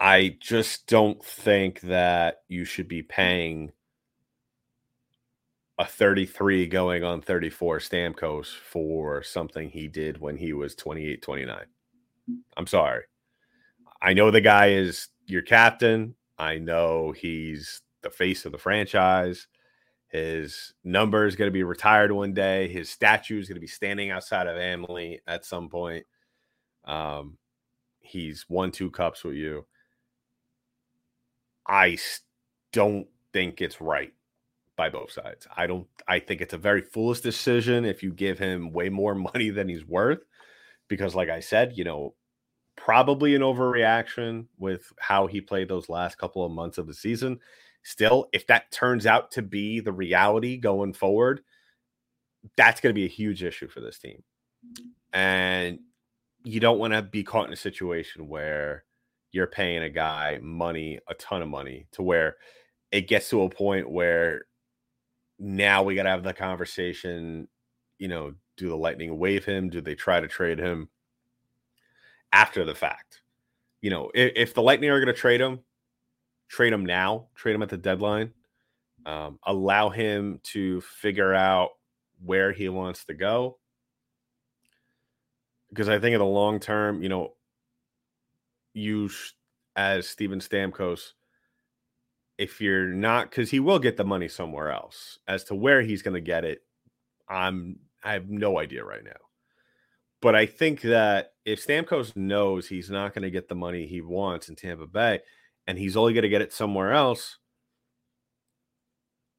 I 0.00 0.36
just 0.40 0.86
don't 0.86 1.24
think 1.24 1.80
that 1.82 2.42
you 2.48 2.64
should 2.64 2.88
be 2.88 3.02
paying 3.02 3.72
a 5.78 5.84
33 5.84 6.66
going 6.66 7.02
on 7.02 7.20
34 7.20 7.78
Stamkos 7.78 8.46
for 8.46 9.22
something 9.22 9.68
he 9.68 9.88
did 9.88 10.20
when 10.20 10.36
he 10.36 10.52
was 10.52 10.74
28, 10.74 11.20
29. 11.20 11.64
I'm 12.56 12.66
sorry. 12.66 13.02
I 14.00 14.12
know 14.12 14.30
the 14.30 14.40
guy 14.40 14.68
is 14.68 15.08
your 15.26 15.42
captain. 15.42 16.14
I 16.38 16.58
know 16.58 17.12
he's 17.12 17.82
the 18.02 18.10
face 18.10 18.44
of 18.44 18.52
the 18.52 18.58
franchise. 18.58 19.48
His 20.08 20.72
number 20.84 21.26
is 21.26 21.34
going 21.34 21.48
to 21.48 21.52
be 21.52 21.64
retired 21.64 22.12
one 22.12 22.34
day. 22.34 22.68
His 22.68 22.88
statue 22.88 23.40
is 23.40 23.48
going 23.48 23.56
to 23.56 23.60
be 23.60 23.66
standing 23.66 24.10
outside 24.10 24.46
of 24.46 24.56
Amalie 24.56 25.20
at 25.26 25.44
some 25.44 25.68
point. 25.68 26.06
Um, 26.84 27.36
he's 28.00 28.46
won 28.48 28.70
two 28.70 28.92
cups 28.92 29.24
with 29.24 29.34
you. 29.34 29.66
I 31.66 31.98
don't 32.72 33.08
think 33.32 33.60
it's 33.60 33.80
right 33.80 34.13
by 34.76 34.90
both 34.90 35.12
sides. 35.12 35.46
I 35.56 35.66
don't 35.66 35.86
I 36.08 36.18
think 36.18 36.40
it's 36.40 36.54
a 36.54 36.58
very 36.58 36.82
foolish 36.82 37.20
decision 37.20 37.84
if 37.84 38.02
you 38.02 38.12
give 38.12 38.38
him 38.38 38.72
way 38.72 38.88
more 38.88 39.14
money 39.34 39.50
than 39.50 39.68
he's 39.68 39.84
worth 39.84 40.24
because 40.88 41.14
like 41.14 41.28
I 41.28 41.40
said, 41.40 41.76
you 41.76 41.84
know, 41.84 42.14
probably 42.76 43.34
an 43.34 43.42
overreaction 43.42 44.46
with 44.58 44.92
how 44.98 45.26
he 45.26 45.40
played 45.40 45.68
those 45.68 45.88
last 45.88 46.18
couple 46.18 46.44
of 46.44 46.52
months 46.52 46.78
of 46.78 46.86
the 46.86 46.94
season. 46.94 47.38
Still, 47.82 48.28
if 48.32 48.46
that 48.46 48.70
turns 48.70 49.06
out 49.06 49.30
to 49.32 49.42
be 49.42 49.80
the 49.80 49.92
reality 49.92 50.56
going 50.56 50.92
forward, 50.92 51.42
that's 52.56 52.80
going 52.80 52.90
to 52.90 52.98
be 52.98 53.04
a 53.04 53.08
huge 53.08 53.42
issue 53.42 53.68
for 53.68 53.80
this 53.80 53.98
team. 53.98 54.22
And 55.12 55.78
you 56.44 56.60
don't 56.60 56.78
want 56.78 56.94
to 56.94 57.02
be 57.02 57.22
caught 57.22 57.46
in 57.46 57.52
a 57.52 57.56
situation 57.56 58.28
where 58.28 58.84
you're 59.32 59.46
paying 59.46 59.82
a 59.82 59.90
guy 59.90 60.38
money, 60.42 60.98
a 61.08 61.14
ton 61.14 61.42
of 61.42 61.48
money, 61.48 61.86
to 61.92 62.02
where 62.02 62.36
it 62.90 63.08
gets 63.08 63.28
to 63.30 63.42
a 63.42 63.50
point 63.50 63.90
where 63.90 64.44
now 65.44 65.82
we 65.82 65.94
got 65.94 66.04
to 66.04 66.08
have 66.08 66.22
the 66.22 66.32
conversation. 66.32 67.48
You 67.98 68.08
know, 68.08 68.34
do 68.56 68.70
the 68.70 68.76
Lightning 68.76 69.18
waive 69.18 69.44
him? 69.44 69.68
Do 69.68 69.82
they 69.82 69.94
try 69.94 70.18
to 70.18 70.26
trade 70.26 70.58
him 70.58 70.88
after 72.32 72.64
the 72.64 72.74
fact? 72.74 73.20
You 73.82 73.90
know, 73.90 74.10
if, 74.14 74.32
if 74.36 74.54
the 74.54 74.62
Lightning 74.62 74.88
are 74.88 74.98
going 74.98 75.14
to 75.14 75.20
trade 75.20 75.42
him, 75.42 75.60
trade 76.48 76.72
him 76.72 76.86
now, 76.86 77.26
trade 77.34 77.54
him 77.54 77.62
at 77.62 77.68
the 77.68 77.76
deadline, 77.76 78.32
um, 79.04 79.38
allow 79.44 79.90
him 79.90 80.40
to 80.44 80.80
figure 80.80 81.34
out 81.34 81.72
where 82.24 82.50
he 82.50 82.70
wants 82.70 83.04
to 83.04 83.14
go. 83.14 83.58
Because 85.68 85.90
I 85.90 85.98
think 85.98 86.14
in 86.14 86.20
the 86.20 86.24
long 86.24 86.58
term, 86.58 87.02
you 87.02 87.10
know, 87.10 87.34
you 88.72 89.10
as 89.76 90.08
Steven 90.08 90.40
Stamkos 90.40 91.12
if 92.38 92.60
you're 92.60 92.88
not 92.88 93.30
because 93.30 93.50
he 93.50 93.60
will 93.60 93.78
get 93.78 93.96
the 93.96 94.04
money 94.04 94.28
somewhere 94.28 94.72
else 94.72 95.18
as 95.28 95.44
to 95.44 95.54
where 95.54 95.82
he's 95.82 96.02
going 96.02 96.14
to 96.14 96.20
get 96.20 96.44
it 96.44 96.62
i'm 97.28 97.78
i 98.02 98.12
have 98.12 98.28
no 98.28 98.58
idea 98.58 98.84
right 98.84 99.04
now. 99.04 99.12
But 100.20 100.34
i 100.34 100.46
think 100.46 100.80
that 100.82 101.32
if 101.44 101.64
stamkos 101.64 102.16
knows 102.16 102.66
he's 102.66 102.90
not 102.90 103.14
going 103.14 103.22
to 103.22 103.30
get 103.30 103.48
the 103.48 103.54
money 103.54 103.86
he 103.86 104.00
wants 104.00 104.48
in 104.48 104.56
tampa 104.56 104.86
bay 104.86 105.20
and 105.66 105.78
he's 105.78 105.96
only 105.96 106.12
going 106.12 106.22
to 106.22 106.28
get 106.28 106.42
it 106.42 106.52
somewhere 106.52 106.92
else 106.92 107.38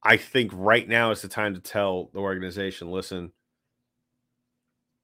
i 0.02 0.16
think 0.16 0.50
right 0.54 0.88
now 0.88 1.10
is 1.10 1.22
the 1.22 1.28
time 1.28 1.54
to 1.54 1.60
tell 1.60 2.10
the 2.14 2.20
organization 2.20 2.90
listen 2.90 3.32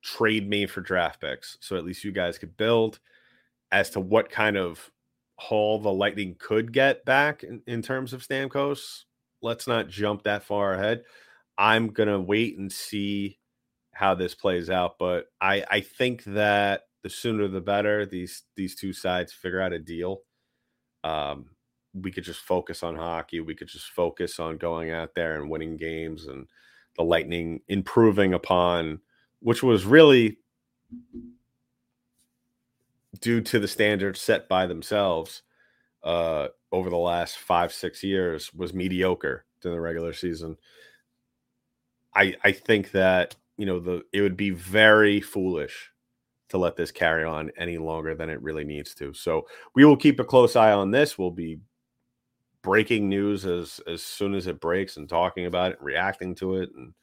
trade 0.02 0.48
me 0.48 0.66
for 0.66 0.81
draft 0.81 1.20
picks 1.20 1.59
so 1.61 1.76
at 1.76 1.85
least 1.85 2.05
you 2.05 2.12
guys 2.12 2.38
could 2.38 2.57
build 2.57 2.98
as 3.70 3.90
to 3.90 4.00
what 4.00 4.31
kind 4.31 4.57
of 4.57 4.90
haul 5.42 5.81
the 5.81 5.92
Lightning 5.92 6.37
could 6.38 6.72
get 6.72 7.05
back 7.05 7.42
in, 7.42 7.62
in 7.66 7.83
terms 7.83 8.12
of 8.12 8.22
Stamkos. 8.22 9.05
Let's 9.42 9.66
not 9.66 9.88
jump 9.88 10.22
that 10.22 10.44
far 10.44 10.74
ahead. 10.74 11.02
I'm 11.59 11.88
gonna 11.88 12.20
wait 12.20 12.59
and 12.59 12.70
see 12.70 13.38
how 13.92 14.14
this 14.14 14.35
plays 14.35 14.70
out, 14.70 14.98
but 14.98 15.26
I 15.40 15.64
I 15.68 15.81
think 15.81 16.22
that 16.24 16.83
the 17.02 17.11
sooner 17.11 17.48
the 17.48 17.61
better. 17.61 18.07
These 18.07 18.44
these 18.57 18.76
two 18.76 18.92
sides 18.92 19.33
figure 19.33 19.61
out 19.61 19.72
a 19.72 19.78
deal. 19.78 20.22
Um, 21.02 21.46
we 21.92 22.12
could 22.12 22.24
just 22.24 22.40
focus 22.40 22.83
on 22.85 22.94
hockey. 22.94 23.40
We 23.40 23.57
could 23.57 23.68
just 23.68 23.90
focus 23.90 24.38
on 24.38 24.57
going 24.57 24.92
out 24.92 25.14
there 25.16 25.40
and 25.40 25.50
winning 25.50 25.76
games, 25.76 26.26
and 26.26 26.46
the 26.96 27.02
Lightning 27.02 27.61
improving 27.68 28.33
upon, 28.33 29.00
which 29.40 29.62
was 29.62 29.85
really 29.85 30.38
due 33.20 33.40
to 33.40 33.59
the 33.59 33.68
standards 33.68 34.20
set 34.20 34.48
by 34.48 34.66
themselves 34.66 35.42
uh, 36.03 36.48
over 36.70 36.90
the 36.90 36.96
last 36.96 37.38
five 37.38 37.72
six 37.72 38.03
years 38.03 38.53
was 38.55 38.75
mediocre 38.75 39.44
during 39.61 39.77
the 39.77 39.81
regular 39.81 40.12
season. 40.12 40.57
I 42.14 42.35
I 42.44 42.53
think 42.53 42.90
that 42.92 43.37
you 43.57 43.66
know 43.66 43.79
the 43.79 44.03
it 44.12 44.22
would 44.22 44.37
be 44.37 44.51
very 44.51 45.20
foolish 45.20 45.90
to 46.48 46.59
let 46.59 46.77
this 46.77 46.90
carry 46.90 47.25
on 47.25 47.51
any 47.57 47.79
longer 47.79 48.14
than 48.14 48.29
it 48.29 48.42
really 48.42 48.64
needs 48.64 48.94
to. 48.94 49.14
So 49.14 49.46
we 49.75 49.85
will 49.85 49.96
keep 49.96 50.20
a 50.20 50.25
close 50.25 50.55
eye 50.55 50.72
on 50.72 50.90
this. 50.90 51.16
We'll 51.16 51.31
be 51.31 51.61
breaking 52.62 53.09
news 53.09 53.44
as 53.46 53.81
as 53.87 54.03
soon 54.03 54.35
as 54.35 54.46
it 54.46 54.61
breaks 54.61 54.96
and 54.96 55.09
talking 55.09 55.46
about 55.46 55.72
it, 55.72 55.79
reacting 55.81 56.35
to 56.37 56.57
it, 56.57 56.70
and 56.77 56.94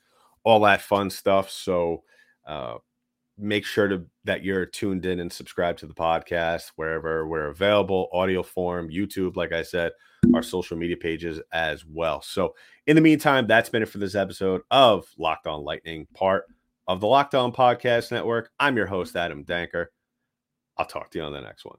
all 0.44 0.60
that 0.62 0.82
fun 0.82 1.10
stuff. 1.10 1.50
So 1.50 2.04
uh, 2.48 2.76
make 3.40 3.66
sure 3.66 3.88
to 3.88 4.06
that 4.26 4.44
you're 4.44 4.66
tuned 4.66 5.06
in 5.06 5.20
and 5.20 5.32
subscribe 5.32 5.78
to 5.78 5.88
the 5.88 5.94
podcast 5.94 6.72
wherever 6.76 7.28
we're 7.28 7.48
available 7.48 8.10
audio 8.12 8.44
form 8.44 8.90
youtube 8.90 9.36
like 9.36 9.52
i 9.52 9.64
said 9.64 9.92
our 10.34 10.44
social 10.44 10.78
media 10.78 10.98
pages 10.98 11.40
as 11.52 11.86
well. 11.86 12.22
So 12.22 12.56
in 12.88 12.96
the 12.96 13.02
meantime 13.02 13.48
that's 13.48 13.70
been 13.70 13.84
it 13.84 13.90
for 13.90 13.98
this 13.98 14.16
episode 14.16 14.62
of 14.72 15.08
locked 15.18 15.48
on 15.48 15.64
lightning 15.64 16.08
part 16.14 16.46
of 16.88 17.02
the 17.02 17.08
locked 17.08 17.36
on 17.36 17.52
podcast 17.52 18.12
network. 18.12 18.52
I'm 18.60 18.76
your 18.76 18.88
host 18.88 19.16
adam 19.16 19.44
danker. 19.46 19.88
I'll 20.78 20.86
talk 20.86 21.12
to 21.12 21.20
you 21.20 21.26
on 21.26 21.34
the 21.34 21.42
next 21.42 21.66
one 21.66 21.78